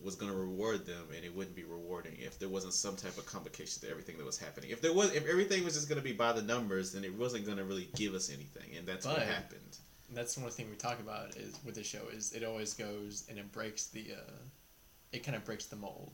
was 0.01 0.15
going 0.15 0.31
to 0.31 0.37
reward 0.37 0.85
them, 0.85 1.07
and 1.13 1.25
it 1.25 1.35
wouldn't 1.35 1.55
be 1.55 1.63
rewarding 1.63 2.15
if 2.19 2.39
there 2.39 2.47
wasn't 2.47 2.73
some 2.73 2.95
type 2.95 3.17
of 3.17 3.25
complication 3.25 3.81
to 3.81 3.89
everything 3.89 4.17
that 4.17 4.25
was 4.25 4.37
happening. 4.37 4.69
If 4.69 4.81
there 4.81 4.93
was, 4.93 5.13
if 5.13 5.27
everything 5.27 5.65
was 5.65 5.73
just 5.73 5.89
going 5.89 5.97
to 5.97 6.03
be 6.03 6.13
by 6.13 6.31
the 6.31 6.41
numbers, 6.41 6.93
then 6.93 7.03
it 7.03 7.13
wasn't 7.13 7.45
going 7.45 7.57
to 7.57 7.65
really 7.65 7.89
give 7.95 8.13
us 8.13 8.29
anything, 8.29 8.77
and 8.77 8.87
that's 8.87 9.05
what 9.05 9.21
happened. 9.21 9.77
That's 10.13 10.37
one 10.37 10.49
thing 10.51 10.69
we 10.69 10.75
talk 10.75 10.99
about 10.99 11.35
is 11.37 11.57
with 11.65 11.75
the 11.75 11.83
show 11.83 12.01
is 12.13 12.33
it 12.33 12.43
always 12.43 12.73
goes 12.73 13.25
and 13.29 13.37
it 13.37 13.51
breaks 13.51 13.87
the 13.87 14.05
uh, 14.13 14.31
it 15.11 15.23
kind 15.23 15.35
of 15.35 15.43
breaks 15.45 15.65
the 15.65 15.75
mold. 15.75 16.11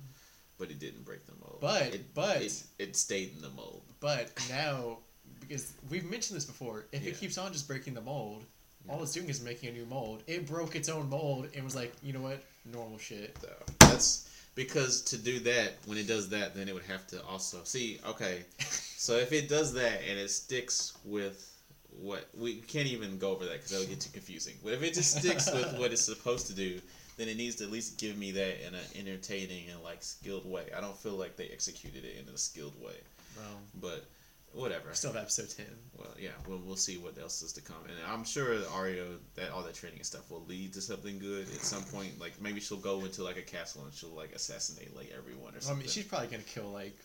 But 0.58 0.72
it 0.72 0.80
didn't 0.80 1.04
break 1.06 1.26
the 1.26 1.34
mold. 1.42 1.58
But- 1.62 1.94
it, 1.96 2.14
but- 2.14 2.42
it, 2.42 2.64
it 2.80 2.96
stayed 2.96 3.34
in 3.36 3.42
the 3.42 3.50
mold. 3.50 3.82
But 4.00 4.32
now 4.50 5.00
because 5.40 5.74
we've 5.90 6.10
mentioned 6.10 6.38
this 6.38 6.46
before, 6.46 6.86
if 6.92 7.04
Yeah. 7.04 7.10
it 7.10 7.20
keeps 7.20 7.38
on 7.38 7.52
just 7.52 7.68
breaking 7.68 7.94
the 7.94 8.02
mold, 8.02 8.46
all 8.88 9.02
it's 9.02 9.14
doing 9.14 9.28
is 9.30 9.42
making 9.42 9.70
a 9.70 9.72
new 9.72 9.86
mold. 9.86 10.22
It 10.28 10.48
broke 10.48 10.76
its 10.76 10.88
own 10.90 11.10
mold 11.10 11.48
and 11.56 11.64
was 11.64 11.76
like, 11.76 11.92
you 12.04 12.14
know 12.14 12.22
what, 12.22 12.44
normal 12.72 12.98
shit. 13.00 13.36
So 13.42 13.50
that's 13.80 14.30
because 14.54 15.02
to 15.02 15.18
do 15.18 15.40
that, 15.40 15.74
when 15.88 15.98
it 15.98 16.08
does 16.08 16.30
that, 16.30 16.56
then 16.56 16.70
it 16.70 16.74
would 16.74 16.84
have 16.84 17.06
to 17.08 17.22
also 17.26 17.60
see. 17.64 18.00
Okay, 18.08 18.44
so 18.60 19.18
if 19.18 19.34
it 19.34 19.50
does 19.50 19.74
that 19.74 20.02
and 20.08 20.18
it 20.20 20.30
sticks 20.30 20.94
with 21.04 21.55
what 22.00 22.28
we 22.38 22.56
can't 22.58 22.88
even 22.88 23.18
go 23.18 23.32
over 23.32 23.46
that 23.46 23.54
because 23.54 23.72
that'll 23.72 23.88
get 23.88 24.00
too 24.02 24.12
confusing. 24.12 24.56
But 24.64 24.74
if 24.74 24.84
it 24.84 24.94
just 24.94 25.18
sticks 25.18 25.52
with 25.52 25.78
what 25.80 25.92
it's 25.92 26.02
supposed 26.02 26.48
to 26.48 26.54
do, 26.54 26.80
then 27.18 27.28
it 27.30 27.38
needs 27.38 27.56
to 27.58 27.64
at 27.64 27.72
least 27.72 27.98
give 28.00 28.18
me 28.18 28.32
that 28.32 28.66
in 28.68 28.74
an 28.76 28.82
entertaining 28.96 29.70
and 29.72 29.82
like 29.84 30.04
skilled 30.04 30.46
way. 30.50 30.66
I 30.78 30.82
don't 30.82 30.98
feel 30.98 31.14
like 31.14 31.36
they 31.38 31.48
executed 31.48 32.04
it 32.06 32.18
in 32.22 32.34
a 32.34 32.38
skilled 32.38 32.76
way, 32.84 32.96
Well, 33.38 33.60
but 33.82 34.06
whatever. 34.52 34.94
still 34.94 35.14
have 35.14 35.22
episode 35.24 35.50
ten. 35.50 35.66
Well, 35.98 36.10
yeah, 36.20 36.30
we'll, 36.48 36.60
we'll 36.66 36.76
see 36.76 36.98
what 36.98 37.18
else 37.18 37.42
is 37.42 37.54
to 37.54 37.62
come, 37.62 37.78
and 37.86 37.94
I'm 38.12 38.26
sure 38.26 38.58
Arya 38.74 39.06
that 39.36 39.52
all 39.52 39.64
that 39.64 39.74
training 39.76 40.00
and 40.00 40.06
stuff 40.06 40.30
will 40.30 40.44
lead 40.46 40.74
to 40.74 40.82
something 40.82 41.18
good 41.20 41.44
at 41.48 41.62
some 41.62 41.84
point. 41.84 42.20
Like 42.20 42.42
maybe 42.42 42.60
she'll 42.60 42.78
go 42.78 43.00
into 43.06 43.24
like 43.24 43.38
a 43.38 43.42
castle 43.42 43.84
and 43.86 43.94
she'll 43.94 44.10
like 44.16 44.34
assassinate 44.34 44.94
like 44.96 45.12
everyone 45.18 45.52
or 45.52 45.52
Well, 45.52 45.56
I 45.56 45.60
something. 45.62 45.80
mean, 45.80 45.90
she's 45.90 46.06
probably 46.06 46.28
gonna 46.28 46.44
kill 46.44 46.70
like 46.72 46.98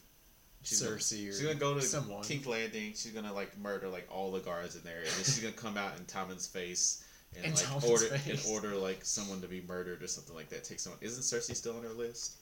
She's 0.62 0.82
gonna- 0.82 0.96
Cersei 0.96 1.28
or 1.28 1.32
She's 1.32 1.40
gonna 1.40 1.54
go 1.54 1.74
to 1.74 1.82
someone. 1.82 2.22
King's 2.22 2.46
Landing. 2.46 2.92
She's 2.94 3.12
gonna 3.12 3.32
like 3.32 3.56
murder 3.58 3.88
like 3.88 4.06
all 4.10 4.30
the 4.30 4.40
guards 4.40 4.76
in 4.76 4.82
there, 4.82 4.98
and 4.98 5.06
then 5.06 5.24
she's 5.24 5.40
gonna 5.40 5.52
come 5.54 5.76
out 5.76 5.96
in 5.98 6.04
Tommen's 6.04 6.46
face 6.46 7.02
and 7.36 7.44
In 7.46 7.54
like 7.54 7.64
Tommen's 7.64 7.84
order 7.90 8.06
face. 8.16 8.44
and 8.44 8.54
order 8.54 8.76
like 8.76 9.04
someone 9.04 9.40
to 9.40 9.48
be 9.48 9.62
murdered 9.62 10.02
or 10.02 10.06
something 10.06 10.34
like 10.34 10.48
that. 10.50 10.64
Take 10.64 10.80
someone. 10.80 10.98
Isn't 11.02 11.22
Cersei 11.22 11.56
still 11.56 11.76
on 11.76 11.82
her 11.82 11.88
list? 11.90 12.32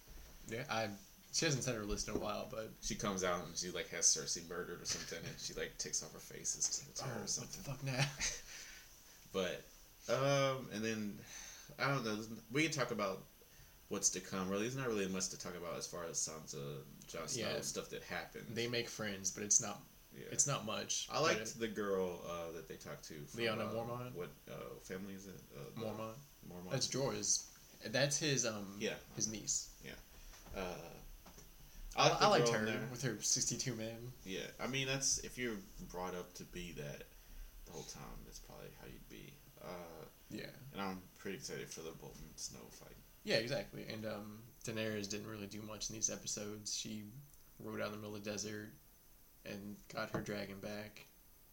Yeah, 0.48 0.64
I. 0.70 0.88
She 1.32 1.44
hasn't 1.44 1.62
said 1.62 1.74
her 1.74 1.84
list 1.84 2.08
in 2.08 2.14
a 2.14 2.18
while, 2.18 2.48
but 2.50 2.70
She 2.80 2.94
comes 2.94 3.22
out 3.22 3.44
and 3.46 3.54
she 3.56 3.70
like 3.70 3.88
has 3.90 4.06
Cersei 4.06 4.48
murdered 4.48 4.80
or 4.80 4.86
something, 4.86 5.18
and 5.18 5.34
she 5.38 5.52
like 5.54 5.76
takes 5.78 6.02
off 6.02 6.12
her 6.12 6.18
face. 6.18 6.56
It's 6.56 6.82
oh, 7.02 7.04
her 7.04 7.16
or 7.16 7.20
what 7.20 7.28
something. 7.30 7.62
the 7.62 7.70
fuck 7.70 7.84
now? 7.84 8.04
But 9.32 9.62
um, 10.08 10.66
and 10.72 10.82
then 10.82 11.18
I 11.78 11.88
don't 11.88 12.04
know. 12.04 12.16
We 12.50 12.62
can 12.62 12.72
talk 12.72 12.90
about 12.90 13.22
what's 13.88 14.10
to 14.10 14.20
come. 14.20 14.48
Really, 14.48 14.62
there's 14.62 14.76
not 14.76 14.88
really 14.88 15.08
much 15.08 15.28
to 15.30 15.38
talk 15.38 15.56
about 15.56 15.76
as 15.78 15.86
far 15.86 16.04
as 16.04 16.16
Sansa, 16.18 16.78
Jon 17.06 17.26
Snow 17.28 17.46
Yeah. 17.54 17.60
stuff 17.62 17.88
that 17.90 18.02
happened. 18.04 18.46
they 18.54 18.66
make 18.68 18.88
friends, 18.88 19.30
but 19.30 19.42
it's 19.44 19.60
not. 19.60 19.80
yeah. 20.14 20.24
It's 20.30 20.46
not 20.46 20.66
much. 20.66 21.08
I 21.12 21.20
liked 21.20 21.40
it- 21.40 21.54
the 21.58 21.68
girl 21.68 22.20
uh, 22.28 22.52
that 22.56 22.68
they 22.68 22.76
talked 22.76 23.04
to. 23.08 23.14
From, 23.26 23.40
Lyanna 23.40 23.68
uh, 23.68 23.74
Mormont? 23.74 24.14
What 24.14 24.30
uh, 24.50 24.54
family 24.82 25.14
is 25.14 25.26
it? 25.26 25.40
Uh, 25.56 25.80
Mormont. 25.80 26.14
Mormont. 26.48 26.70
That's 26.70 26.88
Jorah's. 26.88 27.46
That's 27.86 28.18
his 28.18 28.44
um. 28.46 28.76
Yeah. 28.78 28.94
His 29.16 29.28
niece. 29.28 29.68
Uh, 30.56 30.60
I, 31.96 32.16
I 32.20 32.26
liked 32.28 32.48
her 32.48 32.66
with 32.90 33.02
her 33.02 33.16
sixty-two 33.20 33.74
men. 33.74 34.12
Yeah, 34.24 34.40
I 34.60 34.66
mean 34.66 34.86
that's 34.86 35.18
if 35.18 35.36
you're 35.36 35.56
brought 35.92 36.14
up 36.14 36.32
to 36.34 36.44
be 36.44 36.72
that 36.76 37.04
the 37.66 37.72
whole 37.72 37.82
time, 37.82 38.02
that's 38.24 38.38
probably 38.40 38.68
how 38.80 38.86
you'd 38.86 39.08
be. 39.08 39.32
Uh, 39.62 40.04
Yeah. 40.30 40.46
and 40.72 40.80
I'm 40.82 41.00
pretty 41.18 41.36
excited 41.36 41.68
for 41.68 41.80
the 41.80 41.90
Bolton 42.00 42.24
Snow 42.36 42.60
fight. 42.72 42.96
Yeah, 43.28 43.36
exactly. 43.36 43.84
And 43.92 44.06
um, 44.06 44.38
Daenerys 44.66 45.06
didn't 45.10 45.26
really 45.26 45.46
do 45.46 45.60
much 45.68 45.90
in 45.90 45.94
these 45.94 46.08
episodes. 46.08 46.74
She 46.74 47.02
rode 47.62 47.80
out 47.80 47.86
in 47.88 47.92
the 47.92 47.98
middle 47.98 48.16
of 48.16 48.24
the 48.24 48.30
desert, 48.30 48.70
and 49.44 49.76
got 49.94 50.10
her 50.10 50.20
dragon 50.22 50.56
back. 50.60 51.06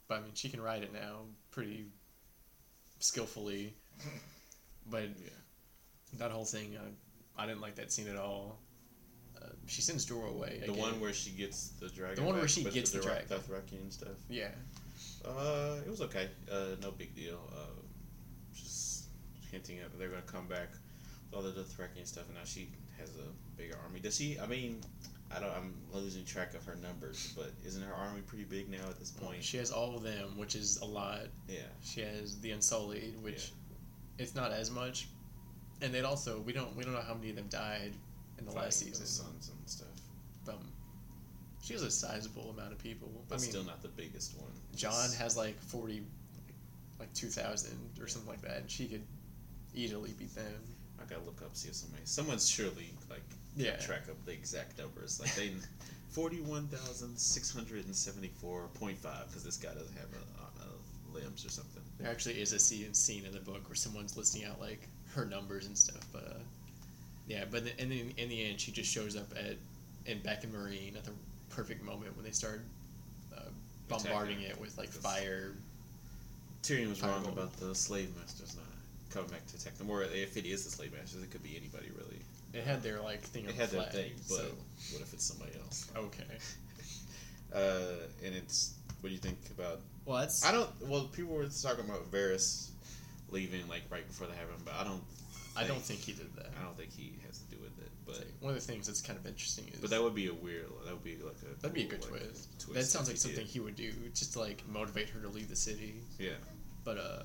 But 0.08 0.20
I 0.20 0.22
mean, 0.22 0.32
she 0.36 0.48
can 0.48 0.62
ride 0.62 0.84
it 0.84 0.94
now 0.94 1.24
pretty 1.52 1.88
skillfully. 3.00 3.74
But 4.90 5.10
Yeah. 5.20 5.30
that 6.14 6.32
whole 6.32 6.46
thing, 6.46 6.78
uh, 6.78 6.82
I 7.38 7.46
didn't 7.46 7.60
like 7.62 7.76
that 7.76 7.92
scene 7.92 8.08
at 8.08 8.16
all. 8.16 8.60
Uh, 9.42 9.50
she 9.68 9.82
sends 9.82 10.06
Jorah 10.06 10.30
away. 10.30 10.60
The 10.66 10.72
again. 10.72 10.78
one 10.82 11.00
where 11.02 11.12
she 11.12 11.32
gets 11.32 11.70
the 11.80 11.90
dragon. 11.90 12.16
The 12.16 12.24
one 12.24 12.38
where 12.38 12.48
she 12.48 12.64
gets 12.64 12.92
the 12.92 13.00
Dothraki- 13.00 13.28
dragon. 13.28 13.40
Dothraki 13.40 13.82
and 13.82 13.92
stuff. 13.92 14.16
yeah, 14.30 14.52
Uh, 15.26 15.82
it 15.86 15.90
was 15.90 16.00
okay. 16.02 16.30
Uh, 16.50 16.76
no 16.82 16.92
big 16.92 17.14
deal. 17.16 17.40
Uh, 17.52 17.82
just 18.54 19.08
hinting 19.52 19.80
at 19.80 19.92
that 19.92 19.98
they're 19.98 20.10
gonna 20.10 20.22
come 20.22 20.48
back 20.48 20.70
all 21.36 21.42
the 21.42 21.52
Dothraki 21.52 21.98
and 21.98 22.08
stuff, 22.08 22.26
and 22.28 22.36
now 22.36 22.44
she 22.46 22.70
has 23.00 23.10
a 23.10 23.58
bigger 23.58 23.78
army. 23.84 24.00
Does 24.00 24.16
she? 24.18 24.40
I 24.40 24.48
mean, 24.48 24.82
I 25.36 25.40
don't. 25.40 25.52
I'm 25.52 25.74
losing 25.92 26.24
track 26.26 26.54
of 26.54 26.64
her 26.66 26.76
numbers, 26.76 27.34
but 27.36 27.52
isn't 27.66 27.82
her 27.84 27.94
army 27.94 28.22
pretty 28.22 28.46
big 28.46 28.70
now 28.70 28.88
at 28.90 28.98
this 28.98 29.12
point? 29.12 29.44
she 29.44 29.58
has 29.58 29.72
all 29.72 29.96
of 29.96 30.04
them, 30.04 30.38
which 30.38 30.56
is 30.56 30.78
a 30.82 30.86
lot. 30.86 31.22
Yeah. 31.48 31.60
She 31.84 32.02
has 32.02 32.40
the 32.40 32.52
Unsullied, 32.52 33.16
which 33.22 33.52
it's 34.18 34.34
not 34.36 34.52
as 34.52 34.72
much, 34.72 35.08
and 35.82 35.94
then 35.94 36.06
also 36.06 36.40
we 36.40 36.54
don't 36.54 36.76
we 36.76 36.84
don't 36.84 36.94
know 36.94 37.02
how 37.02 37.14
many 37.16 37.32
of 37.32 37.36
them 37.36 37.48
died 37.50 37.92
in 38.40 38.46
the 38.46 38.52
last 38.54 38.80
season. 38.80 39.06
sons 39.06 39.50
and 39.50 39.70
stuff, 39.70 39.88
Um, 40.50 40.60
she 41.64 41.74
has 41.74 41.82
a 41.84 41.92
sizable 41.92 42.50
amount 42.52 42.72
of 42.72 42.78
people. 42.80 43.10
but 43.28 43.36
I 43.36 43.42
mean, 43.42 43.50
still 43.50 43.64
not 43.64 43.82
the 43.82 43.88
biggest 43.90 44.38
one. 44.40 44.52
Jon 44.76 45.10
has 45.18 45.36
like 45.36 45.60
forty, 45.60 46.02
like 47.00 47.14
two 47.14 47.28
thousand 47.28 47.78
or 48.00 48.08
something 48.08 48.30
like 48.30 48.42
that, 48.42 48.58
and 48.58 48.70
she 48.72 48.88
could 48.88 49.04
easily 49.74 50.14
beat 50.18 50.34
them. 50.36 50.54
I 51.02 51.04
gotta 51.10 51.24
look 51.26 51.42
up 51.42 51.56
see 51.56 51.70
if 51.70 51.76
somebody 51.76 52.04
someone's 52.06 52.50
surely 52.50 52.92
like 53.10 53.24
Yeah. 53.56 53.78
track 53.78 54.04
up 54.10 54.24
the 54.26 54.32
exact 54.34 54.78
numbers. 54.78 55.20
Like 55.20 55.34
they 55.36 55.52
forty 56.10 56.42
one 56.42 56.68
thousand 56.68 57.18
six 57.18 57.54
hundred 57.54 57.86
and 57.86 57.96
seventy 57.96 58.32
four 58.40 58.68
point 58.76 58.98
five 58.98 59.28
because 59.28 59.44
this 59.44 59.58
guy 59.58 59.74
doesn't 59.74 59.96
have 59.98 60.10
a, 60.14 60.64
a, 60.64 61.18
limbs 61.18 61.46
or 61.46 61.50
something. 61.50 61.82
There 62.00 62.10
actually 62.12 62.42
is 62.42 62.52
a 62.54 62.60
scene 62.60 62.94
scene 62.94 63.26
in 63.26 63.32
the 63.32 63.40
book 63.40 63.68
where 63.70 63.76
someone's 63.76 64.18
listing 64.18 64.44
out 64.46 64.60
like 64.60 64.88
her 65.14 65.26
numbers 65.26 65.68
and 65.68 65.78
stuff. 65.78 66.06
But 66.12 66.24
uh, 66.24 66.40
yeah, 67.28 67.46
but 67.50 67.64
in 67.80 67.90
the, 67.90 68.06
in 68.18 68.30
the 68.30 68.46
end, 68.46 68.60
she 68.60 68.72
just 68.72 68.92
shows 68.92 69.16
up 69.16 69.32
at 69.38 69.56
in 70.06 70.20
back 70.20 70.44
in 70.44 70.52
Meereen 70.52 70.96
at 70.96 71.06
the 71.06 71.12
perfect 71.50 71.84
moment 71.84 72.16
when 72.16 72.26
they 72.26 72.32
start 72.32 72.62
uh, 73.36 73.42
bombarding 73.88 74.38
Attacking. 74.38 74.52
it 74.52 74.62
with 74.62 74.78
like 74.78 74.90
fire. 74.90 75.54
Tyrion 76.64 76.90
was 76.90 77.02
wrong 77.04 77.26
about 77.28 77.56
the 77.58 77.74
slave 77.76 78.10
masters 78.18 78.58
coming 79.16 79.30
back 79.30 79.46
to 79.48 79.56
attack 79.56 79.78
them. 79.78 79.90
Or 79.90 80.04
if 80.04 80.38
it 80.38 80.46
is 80.46 80.66
the 80.66 80.70
slave 80.70 80.94
masters, 80.94 81.24
it 81.24 81.32
could 81.32 81.44
be 81.44 81.56
anybody 81.58 81.90
really. 81.96 82.20
They 82.52 82.62
had 82.62 82.84
their 82.84 83.02
like 83.02 83.22
thing 83.22 83.46
They 83.46 83.52
on 83.52 83.58
had 83.58 83.70
the 83.70 83.78
their 83.78 83.86
thing, 83.88 84.12
but 84.30 84.38
so 84.38 84.44
what 84.94 85.02
if 85.02 85.14
it's 85.14 85.26
somebody 85.26 85.54
else? 85.64 85.90
okay. 85.96 86.24
Uh, 87.54 88.04
and 88.26 88.36
it's 88.36 88.74
what 89.00 89.10
do 89.10 89.14
you 89.16 89.22
think 89.22 89.38
about? 89.58 89.80
Well, 90.06 90.18
that's 90.20 90.44
I 90.46 90.52
don't. 90.52 90.70
Well, 90.90 91.06
people 91.06 91.36
were 91.36 91.46
talking 91.46 91.86
about 91.86 92.12
Varys 92.12 92.72
leaving 93.30 93.66
like 93.70 93.84
right 93.90 94.06
before 94.06 94.28
they 94.28 94.34
have 94.34 94.50
him, 94.50 94.62
but 94.66 94.74
I 94.74 94.84
don't. 94.84 95.04
I 95.56 95.66
don't 95.66 95.80
think 95.80 96.02
he 96.02 96.12
did 96.12 96.36
that. 96.36 96.48
I 96.60 96.64
don't 96.66 96.76
think 96.76 96.92
he 96.92 97.14
has 97.26 97.38
to 97.40 97.46
do 97.56 97.58
with 97.62 97.78
it. 97.80 97.90
But 98.06 98.26
One 98.42 98.54
of 98.54 98.60
the 98.60 98.66
things 98.66 98.88
that's 98.88 99.02
kind 99.02 99.18
of 99.18 99.26
interesting 99.26 99.70
is 99.74 99.80
but 99.80 99.90
that 99.92 100.04
would 100.04 100.16
be 100.16 100.28
a 100.28 100.34
weird. 100.34 100.66
That 100.86 100.94
would 100.94 101.04
be 101.04 101.18
like 101.24 101.38
a. 101.44 101.62
that'd 101.62 101.74
be 101.74 101.84
a 101.84 101.88
good 101.88 102.02
like, 102.12 102.22
twist. 102.24 102.74
That 102.74 102.84
sounds 102.86 103.08
like 103.08 103.16
he 103.16 103.20
something 103.22 103.46
did. 103.46 103.48
he 103.48 103.60
would 103.62 103.76
do 103.76 103.92
just 104.14 104.34
to 104.34 104.40
like 104.40 104.64
motivate 104.68 105.10
her 105.10 105.22
to 105.22 105.30
leave 105.30 105.48
the 105.48 105.56
city. 105.56 105.96
Yeah. 106.20 106.32
But 106.84 106.98
uh, 106.98 107.24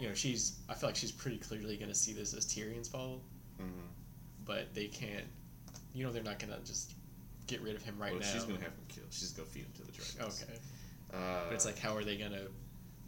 you 0.00 0.08
know, 0.08 0.14
she's. 0.14 0.54
I 0.68 0.74
feel 0.74 0.88
like 0.88 0.96
she's 0.96 1.12
pretty 1.12 1.36
clearly 1.36 1.76
gonna 1.76 1.94
see 1.94 2.12
this 2.12 2.32
as 2.34 2.46
Tyrion's 2.46 2.88
fault. 2.88 3.20
Mm-hmm. 3.60 3.86
but 4.46 4.74
they 4.74 4.86
can't. 4.86 5.26
You 5.92 6.06
know, 6.06 6.12
they're 6.12 6.22
not 6.22 6.38
gonna 6.38 6.58
just 6.64 6.94
get 7.46 7.60
rid 7.60 7.76
of 7.76 7.82
him 7.82 7.96
right 7.98 8.12
well, 8.12 8.20
now. 8.20 8.26
she's 8.26 8.44
gonna 8.44 8.60
have 8.60 8.72
him 8.72 8.86
killed. 8.88 9.08
She's 9.10 9.32
gonna 9.32 9.48
feed 9.48 9.64
him 9.64 9.72
to 9.76 9.82
the 9.82 9.92
dragons. 9.92 10.44
Okay, 10.44 10.58
Uh, 11.12 11.44
but 11.46 11.54
it's 11.54 11.66
like, 11.66 11.78
how 11.78 11.94
are 11.94 12.04
they 12.04 12.16
gonna, 12.16 12.46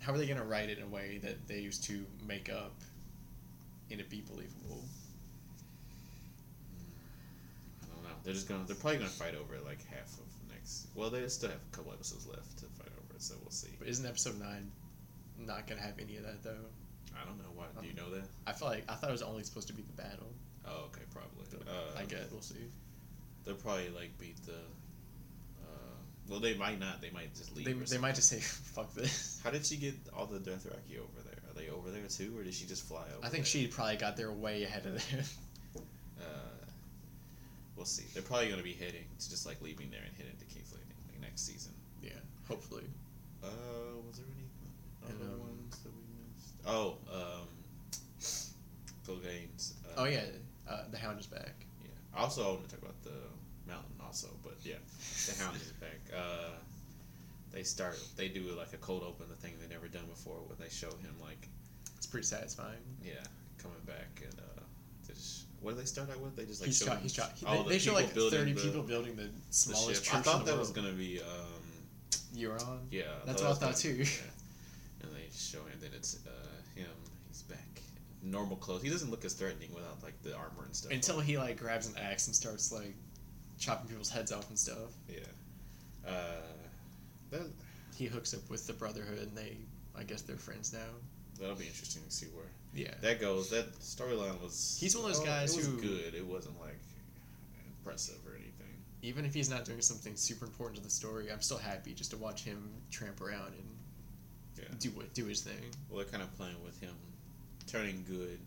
how 0.01 0.13
are 0.13 0.19
they 0.19 0.27
gonna 0.27 0.45
write 0.45 0.69
it 0.69 0.79
in 0.79 0.85
a 0.85 0.89
way 0.89 1.19
that 1.23 1.47
they 1.47 1.61
used 1.61 1.85
to 1.85 2.05
make 2.27 2.51
up, 2.53 2.75
and 3.91 4.01
it 4.01 4.11
be 4.11 4.21
believable? 4.21 4.85
I 7.83 7.87
don't 7.95 8.03
know. 8.05 8.11
They're 8.25 8.35
just 8.35 8.49
gonna. 8.49 8.65
They're 8.67 8.77
probably 8.77 8.99
gonna 8.99 9.11
fight 9.11 9.35
over 9.35 9.55
like 9.65 9.83
half 9.87 10.13
of 10.19 10.27
the 10.47 10.55
next. 10.55 10.89
Well, 10.95 11.09
they 11.09 11.27
still 11.29 11.49
have 11.49 11.61
a 11.73 11.77
couple 11.77 11.93
episodes 11.93 12.27
left 12.27 12.59
to 12.59 12.67
fight 12.67 12.93
over 12.99 13.15
it, 13.15 13.23
so 13.23 13.37
we'll 13.41 13.51
see. 13.51 13.71
But 13.79 13.89
isn't 13.89 14.05
episode 14.05 14.39
nine 14.39 14.71
not 15.39 15.67
gonna 15.67 15.81
have 15.81 15.99
any 15.99 16.17
of 16.17 16.25
that 16.25 16.43
though? 16.43 16.67
I 17.21 17.25
don't 17.25 17.39
know 17.39 17.51
why. 17.55 17.67
Do 17.81 17.87
you 17.87 17.95
know 17.95 18.11
that? 18.11 18.25
I 18.47 18.53
feel 18.53 18.69
like 18.69 18.85
I 18.89 18.95
thought 18.95 19.09
it 19.11 19.13
was 19.13 19.23
only 19.23 19.43
supposed 19.45 19.69
to 19.69 19.75
be 19.75 19.83
the 19.83 20.03
battle. 20.03 20.33
Oh, 20.67 20.85
okay, 20.87 21.03
probably. 21.13 21.47
But 21.51 21.69
Uh, 21.69 22.01
I 22.01 22.05
guess 22.05 22.31
we'll 22.31 22.41
see. 22.41 22.71
They'll 23.45 23.55
probably 23.57 23.89
like 23.91 24.17
beat 24.19 24.37
the. 24.47 24.53
Uh, 24.53 25.95
well, 26.29 26.41
they 26.41 26.55
might 26.55 26.79
not. 26.79 27.01
They 27.01 27.11
might 27.11 27.35
just 27.35 27.55
leave. 27.57 27.67
They, 27.67 27.73
they 27.73 27.99
might 27.99 28.15
just 28.15 28.29
say 28.29 28.39
fuck 28.41 28.93
this. 28.95 29.41
How 29.45 29.51
did 29.51 29.67
she 29.67 29.77
get 29.77 29.95
all 30.17 30.27
the 30.27 30.39
Dothraki 30.39 30.99
over 30.99 31.21
there? 31.25 31.39
Are 31.51 31.55
they 31.55 31.69
over 31.69 31.91
there 31.91 32.07
too, 32.09 32.35
or 32.39 32.45
did 32.45 32.55
she 32.55 32.67
just 32.67 32.85
fly 32.87 33.03
over? 33.17 33.27
I 33.27 33.29
think 33.29 33.45
there? 33.45 33.51
she 33.51 33.67
probably 33.67 33.97
got 33.97 34.17
there 34.17 34.31
way 34.33 34.63
ahead 34.65 34.87
of 34.87 34.95
them. 35.11 35.25
Uh, 36.21 36.65
we'll 37.75 37.85
see. 37.85 38.05
They're 38.15 38.23
probably 38.23 38.47
going 38.47 38.59
to 38.59 38.65
be 38.65 38.75
heading 38.75 39.03
to 39.19 39.29
just 39.31 39.45
like 39.45 39.61
leaving 39.61 39.91
there 39.91 40.01
and 40.07 40.15
heading 40.17 40.37
to 40.39 40.45
King's 40.45 40.71
Landing 40.73 40.95
like 41.11 41.21
next 41.21 41.43
season. 41.45 41.73
yeah, 42.01 42.11
hopefully. 42.47 42.85
Uh, 43.43 43.49
was 44.07 44.19
there 44.19 44.27
any 44.37 45.15
other 45.17 45.33
um, 45.35 45.41
ones 45.41 45.79
that 45.83 45.91
we 45.91 46.03
missed? 46.31 46.55
Oh, 46.65 46.95
um, 47.13 47.49
Clegane's. 49.05 49.75
Uh, 49.92 49.92
Oh 50.03 50.07
yeah, 50.07 50.23
uh, 50.69 50.83
the 50.91 50.99
Hound 50.99 51.21
is 51.21 51.27
back. 51.27 51.55
Yeah. 51.85 52.21
Also, 52.21 52.43
I 52.43 52.49
want 52.49 52.69
to 52.69 52.75
talk 52.75 52.83
about 52.83 53.01
the 53.05 53.11
mountain 53.71 53.95
also, 54.05 54.27
but 54.43 54.57
yeah, 54.65 54.75
the 55.29 55.45
Hound 55.45 55.57
is 55.57 55.73
back. 55.79 56.01
Uh, 56.13 56.51
they 57.53 57.63
start. 57.63 57.97
They 58.17 58.27
do 58.29 58.41
like 58.59 58.73
a 58.73 58.79
cold 58.79 59.05
open, 59.07 59.27
the 59.29 59.37
thing 59.37 59.53
they 59.61 59.73
never 59.73 59.87
done 59.87 60.07
before, 60.11 60.39
where 60.47 60.57
they 60.59 60.69
show 60.75 60.89
him 60.89 61.15
like 61.23 61.49
It's 61.97 62.07
pretty 62.07 62.27
satisfying. 62.27 62.83
yeah 63.05 63.13
coming 63.63 63.79
back 63.87 64.21
and 64.25 64.35
uh, 64.41 64.63
just, 65.07 65.45
what 65.61 65.75
do 65.75 65.79
they 65.79 65.85
start 65.87 66.11
out 66.11 66.19
with? 66.19 66.35
They 66.35 66.47
just 66.47 66.61
like 66.63 66.67
he's 66.67 66.79
show 66.79 66.87
shot. 66.87 66.99
He's 67.01 67.15
shot. 67.15 67.31
He, 67.37 67.47
they, 67.47 67.63
the 67.63 67.69
they 67.69 67.79
show 67.79 67.95
like 67.95 68.09
thirty 68.09 68.55
the- 68.55 68.61
people 68.61 68.83
building 68.83 69.15
the 69.15 69.23
the 69.25 69.31
smallest 69.51 70.05
ship. 70.05 70.13
church 70.15 70.15
I 70.19 70.23
thought 70.23 70.45
the 70.45 70.51
that 70.51 70.59
was 70.59 70.71
gonna 70.73 70.91
be 70.91 71.21
um, 71.21 71.63
Euron. 72.35 72.81
yeah. 72.91 73.03
That's 73.25 73.41
what 73.41 73.53
I 73.53 73.55
thought 73.55 73.61
gonna- 73.61 73.75
too. 73.77 73.95
yeah. 74.03 75.05
And 75.07 75.13
they 75.15 75.29
show 75.33 75.59
him 75.59 75.79
that 75.81 75.95
it's 75.95 76.17
uh, 76.27 76.31
him. 76.31 76.33
He's 76.33 76.33
back. 76.33 76.42
Normal 78.23 78.57
clothes. 78.57 78.83
He 78.83 78.89
doesn't 78.89 79.11
look 79.11 79.25
as 79.25 79.33
threatening 79.35 79.75
without 79.75 80.03
like 80.03 80.21
the 80.23 80.35
armor 80.35 80.65
and 80.65 80.75
stuff. 80.77 80.93
Until 80.93 81.19
he 81.21 81.39
like 81.39 81.59
grabs 81.59 81.89
an 81.89 81.95
axe 82.01 82.27
and 82.29 82.37
starts 82.37 82.71
like 82.73 82.95
chopping 83.59 83.89
people's 83.89 84.11
heads 84.11 84.31
off 84.33 84.49
and 84.49 84.59
stuff. 84.59 84.93
yeah. 85.09 85.19
Uh, 86.07 86.43
that 87.31 87.43
He 87.97 88.07
hooks 88.07 88.33
up 88.35 88.49
with 88.51 88.67
the 88.67 88.73
Brotherhood 88.73 89.19
and 89.19 89.37
they, 89.37 89.57
I 89.97 90.03
guess, 90.05 90.23
they're 90.23 90.37
friends 90.37 90.73
now. 90.73 90.79
that'll 91.41 91.57
be 91.57 91.67
interesting 91.67 92.03
to 92.05 92.11
see 92.11 92.27
where 92.27 92.45
Yeah. 92.75 92.95
that 93.01 93.21
goes. 93.21 93.51
That 93.51 93.73
storyline 93.81 94.41
was. 94.41 94.77
He's 94.81 94.97
one 94.97 95.07
of 95.11 95.13
those 95.17 95.23
oh, 95.23 95.27
guys 95.27 95.57
who- 95.57 95.81
good. 95.81 96.15
It 96.15 96.25
wasn't 96.27 96.61
like 96.61 96.79
impressive 97.79 98.19
or 98.27 98.33
anything. 98.37 98.51
Even 99.03 99.25
if 99.25 99.35
he's 99.35 99.51
not 99.51 99.65
doing 99.65 99.81
something 99.81 100.15
super 100.15 100.45
important 100.45 100.77
to 100.77 100.83
the 100.85 100.91
story, 100.91 101.31
I'm 101.33 101.41
still 101.43 101.59
happy 101.59 101.93
just 101.95 102.11
to 102.13 102.17
watch 102.17 102.45
him 102.45 102.71
tramp 102.91 103.21
around 103.21 103.55
and 103.55 103.69
Yeah. 104.59 104.65
do 104.79 104.91
what 104.91 105.13
do 105.15 105.25
his 105.27 105.41
thing. 105.43 105.61
Well, 105.89 105.99
they're 105.99 106.07
kind 106.07 106.23
of 106.23 106.33
playing 106.37 106.63
with 106.63 106.79
him, 106.81 106.95
turning 107.67 108.05
good, 108.09 108.39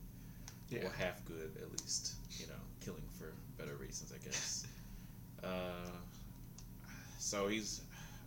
Yeah. 0.69 0.85
or 0.85 0.89
half 0.91 1.23
good 1.25 1.51
at 1.61 1.71
least. 1.71 2.13
You 2.39 2.47
know, 2.47 2.59
killing 2.83 3.03
for 3.17 3.33
better 3.57 3.75
reasons, 3.75 4.11
I 4.13 4.17
guess. 4.23 4.65
uh, 5.43 5.89
so 7.19 7.47
he's, 7.47 7.81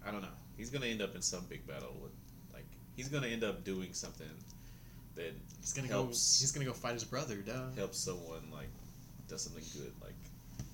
I 0.07 0.11
don't 0.11 0.23
know. 0.23 0.29
He's 0.57 0.71
gonna 0.71 0.87
end 0.87 1.03
up 1.03 1.15
in 1.15 1.23
some 1.23 1.45
big 1.49 1.67
battle 1.67 1.95
with, 2.03 2.13
like, 2.53 2.67
he's 2.97 3.09
gonna 3.09 3.29
end 3.29 3.45
up 3.45 3.65
doing 3.65 3.93
something 3.93 4.27
that 5.15 5.33
He's 5.61 5.73
gonna 5.73 5.89
helps 5.89 6.39
go. 6.39 6.43
He's 6.43 6.53
gonna 6.53 6.65
go 6.67 6.73
fight 6.73 6.95
his 6.95 7.05
brother, 7.05 7.37
duh. 7.37 7.71
helps 7.77 7.99
someone 7.99 8.51
like 8.53 8.69
does 9.29 9.43
something 9.43 9.65
good, 9.75 9.93
like, 10.03 10.15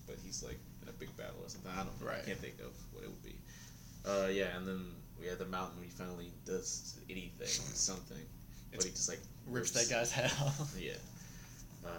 but 0.07 0.17
he's 0.25 0.43
like 0.43 0.59
in 0.83 0.89
a 0.89 0.93
big 0.93 1.15
battle 1.17 1.41
or 1.43 1.49
something. 1.49 1.71
I 1.73 1.79
don't 1.83 2.01
know. 2.01 2.09
I 2.11 2.21
can't 2.25 2.39
think 2.39 2.61
of 2.61 2.73
what 2.93 3.05
it 3.05 3.09
would 3.11 3.23
be. 3.25 3.37
Uh, 4.07 4.29
yeah, 4.31 4.57
and 4.57 4.67
then 4.67 4.85
we 5.21 5.27
have 5.27 5.39
the 5.39 5.47
mountain. 5.47 5.77
Where 5.79 5.85
he 5.87 5.91
finally 5.91 6.31
does 6.45 6.99
anything, 7.11 7.47
something, 7.75 8.19
but 8.75 8.85
he 8.85 8.91
just 8.91 9.09
like 9.09 9.21
Rips 9.47 9.73
that 9.73 9.91
guy's 9.91 10.11
head 10.11 10.33
off. 10.41 10.75
Yeah. 10.81 10.93
Uh, 11.85 11.91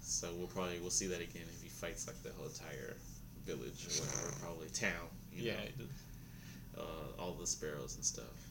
so 0.00 0.26
we'll 0.36 0.48
probably 0.48 0.80
we'll 0.80 0.90
see 0.90 1.06
that 1.06 1.20
again 1.20 1.44
if 1.44 1.62
he 1.62 1.68
fights 1.68 2.08
like 2.08 2.20
the 2.24 2.30
whole 2.36 2.46
entire 2.46 2.96
village 3.46 3.86
or 3.86 4.02
whatever, 4.02 4.34
probably 4.40 4.66
town. 4.70 5.06
You 5.32 5.44
yeah. 5.44 5.52
know, 5.78 6.82
uh, 6.82 7.22
all 7.22 7.34
the 7.34 7.46
sparrows 7.46 7.94
and 7.94 8.04
stuff. 8.04 8.48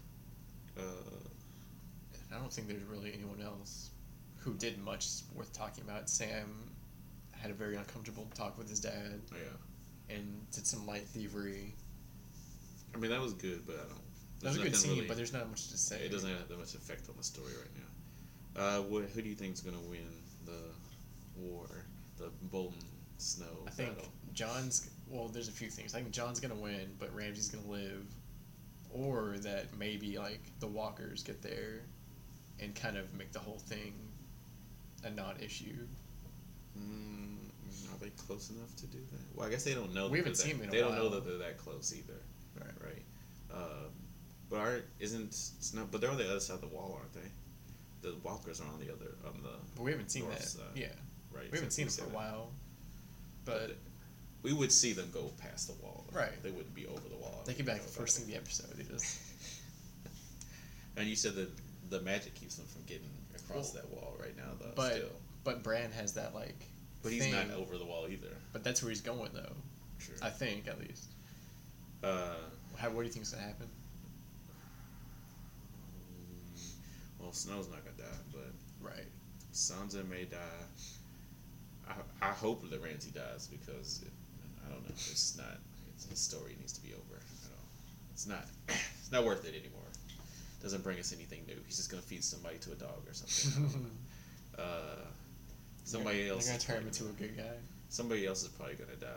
Uh, 0.79 0.81
I 2.33 2.39
don't 2.39 2.53
think 2.53 2.69
there's 2.69 2.83
really 2.83 3.11
anyone 3.13 3.41
else 3.41 3.89
who 4.37 4.53
did 4.53 4.81
much 4.83 5.07
worth 5.35 5.51
talking 5.51 5.83
about. 5.83 6.09
Sam 6.09 6.47
had 7.31 7.51
a 7.51 7.53
very 7.53 7.75
uncomfortable 7.75 8.27
talk 8.33 8.57
with 8.57 8.69
his 8.69 8.79
dad 8.79 9.19
yeah. 9.33 10.15
and 10.15 10.49
did 10.51 10.65
some 10.65 10.85
light 10.87 11.03
thievery. 11.03 11.73
I 12.95 12.97
mean 12.97 13.11
that 13.11 13.19
was 13.19 13.33
good, 13.33 13.63
but 13.65 13.75
I 13.75 13.89
don't. 13.89 14.10
That 14.41 14.49
was 14.49 14.57
a 14.57 14.61
good 14.63 14.75
scene, 14.75 14.91
really- 14.95 15.07
but 15.07 15.17
there's 15.17 15.33
not 15.33 15.47
much 15.49 15.69
to 15.69 15.77
say. 15.77 16.03
it 16.05 16.09
doesn't 16.09 16.29
have 16.29 16.47
that 16.47 16.57
much 16.59 16.73
effect 16.75 17.07
on 17.09 17.15
the 17.17 17.23
story 17.23 17.53
right 17.53 17.75
now. 17.75 18.61
Uh, 18.61 18.81
what, 18.81 19.03
who 19.05 19.21
do 19.21 19.29
you 19.29 19.35
think 19.35 19.53
is 19.53 19.61
gonna 19.61 19.79
win 19.81 20.07
the 20.45 20.71
war, 21.35 21.85
the 22.17 22.29
Bolton 22.43 22.79
Snow 23.17 23.45
I 23.67 23.69
think 23.69 23.95
battle? 23.95 24.11
Jon's 24.33 24.89
well, 25.07 25.27
there's 25.27 25.47
a 25.49 25.51
few 25.53 25.69
things. 25.69 25.93
I 25.93 25.99
think 25.99 26.11
Jon's 26.11 26.39
gonna 26.39 26.55
win, 26.55 26.95
but 26.99 27.13
Ramsay's 27.13 27.49
gonna 27.49 27.67
live, 27.67 28.05
or 28.89 29.37
that 29.39 29.77
maybe 29.77 30.17
like 30.17 30.41
the 30.59 30.67
Walkers 30.67 31.23
get 31.23 31.41
there, 31.41 31.81
and 32.59 32.73
kind 32.75 32.97
of 32.97 33.13
make 33.13 33.31
the 33.31 33.39
whole 33.39 33.59
thing 33.59 33.93
a 35.03 35.09
non-issue. 35.09 35.87
Mm, 36.77 37.37
are 37.93 37.97
they 37.99 38.09
close 38.11 38.49
enough 38.49 38.75
to 38.77 38.87
do 38.87 38.99
that? 38.99 39.35
Well, 39.35 39.47
I 39.47 39.49
guess 39.49 39.63
they 39.63 39.73
don't 39.73 39.93
know. 39.93 40.07
We 40.07 40.19
haven't 40.19 40.35
seen 40.35 40.57
that, 40.57 40.63
them 40.63 40.71
They 40.71 40.79
don't 40.79 40.95
know 40.95 41.09
that 41.09 41.25
they're 41.25 41.37
that 41.37 41.57
close 41.57 41.93
either. 41.93 42.21
Right. 42.55 42.73
Right. 42.83 43.03
Um, 43.53 43.91
but 44.51 44.59
aren't 44.59 44.83
isn't 44.99 45.27
it's 45.29 45.73
not? 45.73 45.89
But 45.91 46.01
they're 46.01 46.11
on 46.11 46.17
the 46.17 46.29
other 46.29 46.39
side 46.39 46.55
of 46.55 46.61
the 46.61 46.67
wall, 46.67 46.99
aren't 46.99 47.13
they? 47.13 47.29
The 48.07 48.15
walkers 48.23 48.61
are 48.61 48.67
on 48.67 48.79
the 48.79 48.91
other 48.93 49.15
on 49.25 49.41
the 49.41 49.49
But 49.75 49.83
we 49.83 49.91
haven't 49.91 50.11
seen 50.11 50.27
that. 50.29 50.43
side. 50.43 50.61
Yeah, 50.75 50.87
right. 51.33 51.49
we 51.51 51.57
haven't 51.57 51.71
seen 51.71 51.87
it 51.87 51.93
for 51.93 52.03
a 52.05 52.09
while. 52.09 52.51
But 53.45 53.75
we 54.43 54.53
would 54.53 54.71
see 54.71 54.93
them 54.93 55.09
go 55.13 55.31
past 55.39 55.67
the 55.67 55.73
wall. 55.83 56.05
though. 56.11 56.19
Right. 56.19 56.43
They 56.43 56.51
wouldn't 56.51 56.75
be 56.75 56.85
over 56.85 57.07
the 57.09 57.15
wall. 57.15 57.41
they 57.45 57.53
could 57.55 57.65
be 57.65 57.71
like 57.71 57.81
the 57.83 57.87
first 57.89 58.17
but- 58.17 58.25
thing 58.25 58.33
the 58.33 58.39
episode. 58.39 58.67
Just 58.89 59.19
And 60.97 61.07
you 61.07 61.15
said 61.15 61.35
that 61.35 61.49
the 61.89 62.01
magic 62.01 62.35
keeps 62.35 62.55
them 62.57 62.65
from 62.67 62.83
getting 62.83 63.09
across 63.35 63.73
Well, 63.73 63.83
that 63.83 63.89
wall 63.91 64.15
right 64.19 64.35
now, 64.35 64.51
though. 64.59 64.71
but- 64.75 64.93
still, 64.93 65.09
but 65.43 65.63
Bran 65.63 65.91
has 65.91 66.13
that 66.13 66.35
like. 66.35 66.65
but 67.03 67.11
he's 67.11 67.21
thing, 67.23 67.33
not 67.33 67.51
over 67.57 67.77
the 67.77 67.85
wall 67.85 68.07
either. 68.09 68.35
But 68.53 68.63
that's 68.63 68.81
where 68.83 68.89
he's 68.89 69.01
going 69.01 69.31
though. 69.33 69.53
True. 69.99 70.15
I 70.21 70.29
think 70.29 70.67
at 70.67 70.79
least. 70.79 71.05
uh, 72.03 72.33
How, 72.77 72.89
what 72.89 73.01
do 73.01 73.07
you 73.07 73.13
think's 73.13 73.31
gonna 73.31 73.43
happen? 73.45 73.67
mm, 76.55 76.71
well, 77.21 77.31
Snow's 77.33 77.69
not 77.69 77.79
gonna 77.85 78.09
die, 78.09 78.17
but 78.31 78.51
Right. 78.85 79.05
Sansa 79.53 80.07
may 80.09 80.25
die. 80.25 80.37
I, 81.87 81.93
I 82.21 82.31
hope 82.31 82.67
that 82.69 82.81
Ramsay 82.81 83.11
dies 83.11 83.47
because 83.47 84.01
it, 84.01 84.11
I 84.65 84.69
don't 84.71 84.81
know. 84.83 84.89
It's 84.95 85.37
not. 85.37 85.59
It's, 85.93 86.05
his 86.09 86.19
story 86.19 86.55
needs 86.59 86.73
to 86.73 86.81
be 86.81 86.93
over. 86.93 87.19
I 87.19 87.47
don't. 87.49 88.11
It's 88.13 88.27
not. 88.27 88.45
It's 89.01 89.11
not 89.11 89.25
worth 89.25 89.43
it 89.45 89.49
anymore. 89.59 89.83
Doesn't 90.63 90.83
bring 90.83 90.97
us 90.99 91.11
anything 91.11 91.43
new. 91.47 91.57
He's 91.65 91.75
just 91.75 91.89
gonna 91.91 92.01
feed 92.01 92.23
somebody 92.23 92.57
to 92.59 92.71
a 92.71 92.75
dog 92.75 93.01
or 93.05 93.13
something. 93.13 93.51
I 93.65 93.71
don't 93.71 93.83
know. 93.83 94.63
uh, 94.63 95.05
somebody 95.83 96.23
they're, 96.23 96.31
else. 96.33 96.45
They're 96.47 96.53
gonna 96.57 96.63
turn 96.65 96.77
him 96.83 96.87
into 96.87 97.05
a 97.05 97.07
good 97.09 97.35
guy, 97.35 97.57
Somebody 97.89 98.25
else 98.25 98.41
is 98.43 98.47
probably 98.49 98.75
gonna 98.75 98.95
die. 98.95 99.07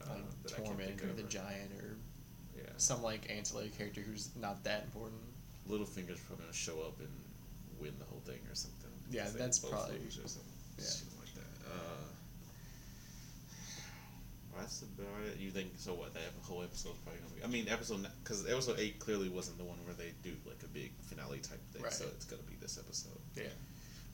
Uh, 0.00 0.14
like 0.14 0.42
that 0.44 0.52
I 0.54 0.62
can't 0.62 0.78
Tormund 0.78 0.86
think 0.86 1.04
or 1.04 1.08
of. 1.10 1.16
the 1.18 1.22
Giant 1.24 1.70
or 1.78 1.96
Yeah. 2.56 2.62
some 2.78 3.02
like 3.02 3.30
ancillary 3.30 3.68
character 3.76 4.00
who's 4.00 4.30
not 4.40 4.64
that 4.64 4.84
important. 4.84 5.20
Littlefinger's 5.68 6.20
probably 6.20 6.44
gonna 6.46 6.52
show 6.54 6.80
up 6.80 6.98
and 7.00 7.10
win 7.82 7.92
the 7.98 8.04
whole 8.06 8.22
thing 8.24 8.38
or 8.48 8.54
something. 8.54 8.90
Yeah, 9.10 9.26
that's 9.36 9.58
probably- 9.58 9.96
or 9.96 10.10
something. 10.28 10.52
yeah. 10.78 10.84
Shit 10.84 11.08
like 11.18 11.34
that. 11.34 11.68
Uh, 11.68 12.06
that's 14.56 14.82
about 14.82 15.26
it. 15.26 15.38
You 15.40 15.50
think 15.50 15.72
so? 15.76 15.94
What 15.94 16.14
that 16.14 16.22
whole 16.42 16.62
episode's 16.62 16.98
probably 17.04 17.20
gonna 17.20 17.34
be? 17.34 17.44
I 17.44 17.46
mean, 17.46 17.68
episode 17.68 18.06
because 18.22 18.46
episode 18.48 18.78
eight 18.78 18.98
clearly 18.98 19.28
wasn't 19.28 19.58
the 19.58 19.64
one 19.64 19.78
where 19.84 19.94
they 19.94 20.12
do 20.22 20.32
like 20.46 20.62
a 20.62 20.68
big 20.68 20.92
finale 21.02 21.38
type 21.38 21.60
thing. 21.72 21.82
Right. 21.82 21.92
So 21.92 22.04
it's 22.14 22.24
gonna 22.24 22.42
be 22.42 22.56
this 22.60 22.78
episode. 22.78 23.18
Yeah. 23.34 23.44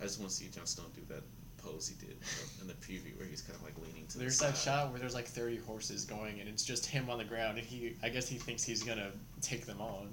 I 0.01 0.05
just 0.05 0.19
want 0.21 0.31
to 0.31 0.37
see 0.37 0.49
Jon 0.49 0.65
Snow 0.67 0.85
do 0.95 1.03
that 1.13 1.23
pose 1.59 1.89
he 1.89 1.95
did 2.07 2.17
in 2.61 2.69
the 2.69 2.75
preview 2.75 3.17
where 3.19 3.27
he's 3.27 3.43
kind 3.43 3.57
of 3.57 3.65
like 3.65 3.75
leaning 3.79 4.07
to. 4.09 4.19
There's 4.19 4.39
the 4.39 4.47
that 4.47 4.57
shot 4.57 4.91
where 4.91 5.01
there's 5.01 5.15
like 5.15 5.27
30 5.27 5.57
horses 5.59 6.05
going, 6.05 6.39
and 6.39 6.49
it's 6.49 6.63
just 6.63 6.87
him 6.87 7.11
on 7.11 7.19
the 7.19 7.25
ground, 7.25 7.59
and 7.59 7.67
he, 7.67 7.97
I 8.03 8.09
guess 8.09 8.29
he 8.29 8.39
thinks 8.39 8.63
he's 8.63 8.85
gonna 8.85 9.11
take 9.41 9.67
them 9.67 9.81
on. 9.81 10.09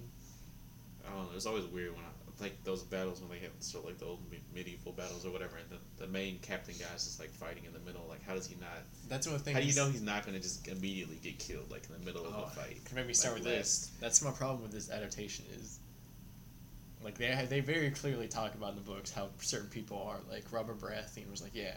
I 1.06 1.12
don't 1.12 1.26
know. 1.26 1.30
It's 1.36 1.46
always 1.46 1.66
weird 1.66 1.92
when 1.96 2.04
I 2.04 2.10
like 2.42 2.64
those 2.64 2.84
battles 2.84 3.22
when 3.22 3.30
they 3.30 3.40
have 3.40 3.52
sort 3.60 3.84
of 3.86 3.90
like 3.92 4.00
the 4.00 4.06
old 4.06 4.20
medieval 4.54 4.92
battles 4.92 5.26
or 5.26 5.32
whatever, 5.32 5.56
and 5.58 5.70
the, 5.70 6.04
the 6.06 6.12
main 6.12 6.40
captain 6.40 6.76
guy's 6.78 7.06
just 7.06 7.20
like 7.20 7.30
fighting 7.32 7.64
in 7.66 7.72
the 7.74 7.80
middle. 7.80 8.06
Like, 8.10 8.24
how 8.24 8.34
does 8.34 8.48
he 8.48 8.56
not? 8.60 8.70
That's 9.08 9.28
one 9.28 9.40
thing. 9.40 9.54
How 9.54 9.62
do 9.62 9.66
you 9.68 9.76
know 9.76 9.90
he's 9.90 10.02
not 10.02 10.26
going 10.26 10.36
to 10.36 10.42
just 10.44 10.68
immediately 10.68 11.18
get 11.24 11.40
killed 11.40 11.72
like 11.72 11.84
in 11.90 11.98
the 12.00 12.06
middle 12.06 12.26
of 12.26 12.34
Oh, 12.36 12.46
the 12.46 12.52
fight? 12.62 12.84
Can 12.86 12.96
maybe 12.98 13.14
start 13.14 13.36
with 13.36 13.46
let- 13.46 13.58
this. 13.60 13.92
That's 14.02 14.22
my 14.22 14.32
problem 14.32 14.62
with 14.64 14.72
this 14.72 14.90
adaptation 14.92 15.46
is, 15.60 15.80
like 17.04 17.18
they 17.18 17.46
they 17.50 17.60
very 17.60 17.90
clearly 17.92 18.28
talk 18.28 18.56
about 18.56 18.72
in 18.72 18.76
the 18.76 18.82
books 18.82 19.12
how 19.12 19.30
certain 19.40 19.70
people 19.70 20.02
are. 20.08 20.18
Like 20.30 20.52
Robert 20.52 20.80
Baratheon 20.80 21.30
was 21.30 21.42
like, 21.42 21.54
"Yeah, 21.56 21.76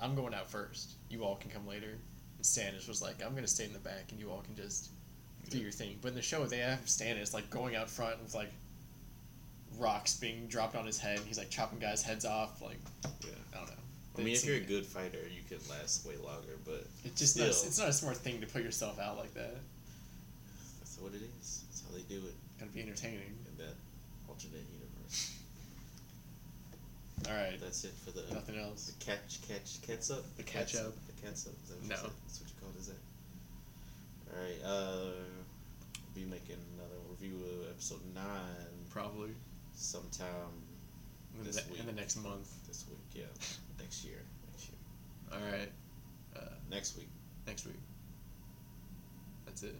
I'm 0.00 0.14
going 0.14 0.34
out 0.34 0.50
first. 0.50 0.92
You 1.10 1.24
all 1.24 1.36
can 1.36 1.50
come 1.50 1.66
later." 1.66 1.90
And 1.90 2.44
Stannis 2.44 2.88
was 2.88 3.02
like, 3.02 3.22
"I'm 3.24 3.34
gonna 3.34 3.46
stay 3.46 3.64
in 3.64 3.72
the 3.72 3.78
back, 3.78 4.06
and 4.10 4.18
you 4.20 4.30
all 4.30 4.40
can 4.42 4.56
just 4.56 4.90
do 5.50 5.58
your 5.58 5.70
thing." 5.70 5.98
But 6.00 6.08
in 6.08 6.14
the 6.14 6.22
show, 6.22 6.44
they 6.46 6.58
have 6.58 6.86
Stannis 6.86 7.34
like 7.34 7.50
going 7.50 7.76
out 7.76 7.90
front 7.90 8.20
with 8.22 8.34
like 8.34 8.50
rocks 9.78 10.14
being 10.14 10.46
dropped 10.46 10.74
on 10.76 10.86
his 10.86 10.98
head, 10.98 11.20
he's 11.26 11.38
like 11.38 11.50
chopping 11.50 11.78
guys' 11.78 12.02
heads 12.02 12.24
off. 12.24 12.60
Like 12.62 12.78
Yeah. 13.22 13.30
I 13.54 13.56
don't 13.58 13.68
know. 13.68 13.74
I 14.16 14.18
mean, 14.20 14.28
It 14.28 14.38
if 14.38 14.44
you're 14.46 14.56
a 14.56 14.60
good 14.60 14.86
fighter, 14.86 15.18
you 15.34 15.42
can 15.48 15.58
last 15.68 16.06
way 16.06 16.16
longer. 16.16 16.56
But 16.64 16.86
it's 17.04 17.18
just 17.20 17.34
still, 17.34 17.44
not, 17.46 17.50
it's 17.54 17.78
not 17.78 17.88
a 17.88 17.92
smart 17.92 18.16
thing 18.16 18.40
to 18.40 18.46
put 18.46 18.62
yourself 18.62 18.98
out 18.98 19.16
like 19.18 19.34
that. 19.34 19.54
that's 20.80 20.98
what 21.00 21.12
it 21.12 21.20
is. 21.40 21.62
That's 21.68 21.82
how 21.82 21.94
they 21.94 22.02
do 22.08 22.16
it 22.26 22.34
Gotta 22.58 22.70
be 22.72 22.80
entertaining. 22.80 23.36
in 23.50 23.58
that 23.64 23.74
alternate 24.28 24.64
universe. 24.72 25.32
All 27.28 27.34
right, 27.34 27.58
That's 27.60 27.84
it 27.84 27.92
for 28.04 28.10
the 28.12 28.22
nothing 28.32 28.56
else. 28.58 28.86
the 28.92 29.04
catch 29.04 29.40
catch 29.48 29.80
catch 29.82 30.10
up. 30.10 30.24
The 30.36 30.42
catch 30.42 30.76
up. 30.76 30.92
The 31.06 31.12
catch 31.22 31.46
up. 31.46 31.52
Is 31.64 31.68
that 31.70 31.80
what 31.80 31.88
No. 31.88 32.10
That's 32.24 32.40
what 32.40 32.48
you 32.48 32.56
call 32.60 32.70
it. 32.76 32.80
Is 32.80 32.86
that? 32.88 33.02
All 34.32 34.42
right. 34.42 34.60
Uh, 34.64 35.10
we'll 36.14 36.24
be 36.24 36.30
making 36.30 36.56
another 36.76 36.96
review 37.10 37.36
of 37.44 37.68
episode 37.70 38.00
nine 38.14 38.72
Probably 38.90 39.30
sometime 39.76 40.26
in 41.38 41.44
This 41.44 41.60
the, 41.62 41.78
in 41.80 41.86
the 41.86 41.92
next 41.92 42.16
month. 42.16 42.48
this 42.66 42.84
week. 42.88 42.98
Yeah, 43.14 43.22
next 43.78 44.04
year. 44.04 44.18
Next 44.50 44.68
year. 44.70 44.78
All 45.32 45.38
right, 45.52 45.70
uh, 46.36 46.54
Next 46.70 46.96
week. 46.96 47.08
next 47.46 47.66
week. 47.66 47.76
That's 49.44 49.62
it. 49.62 49.76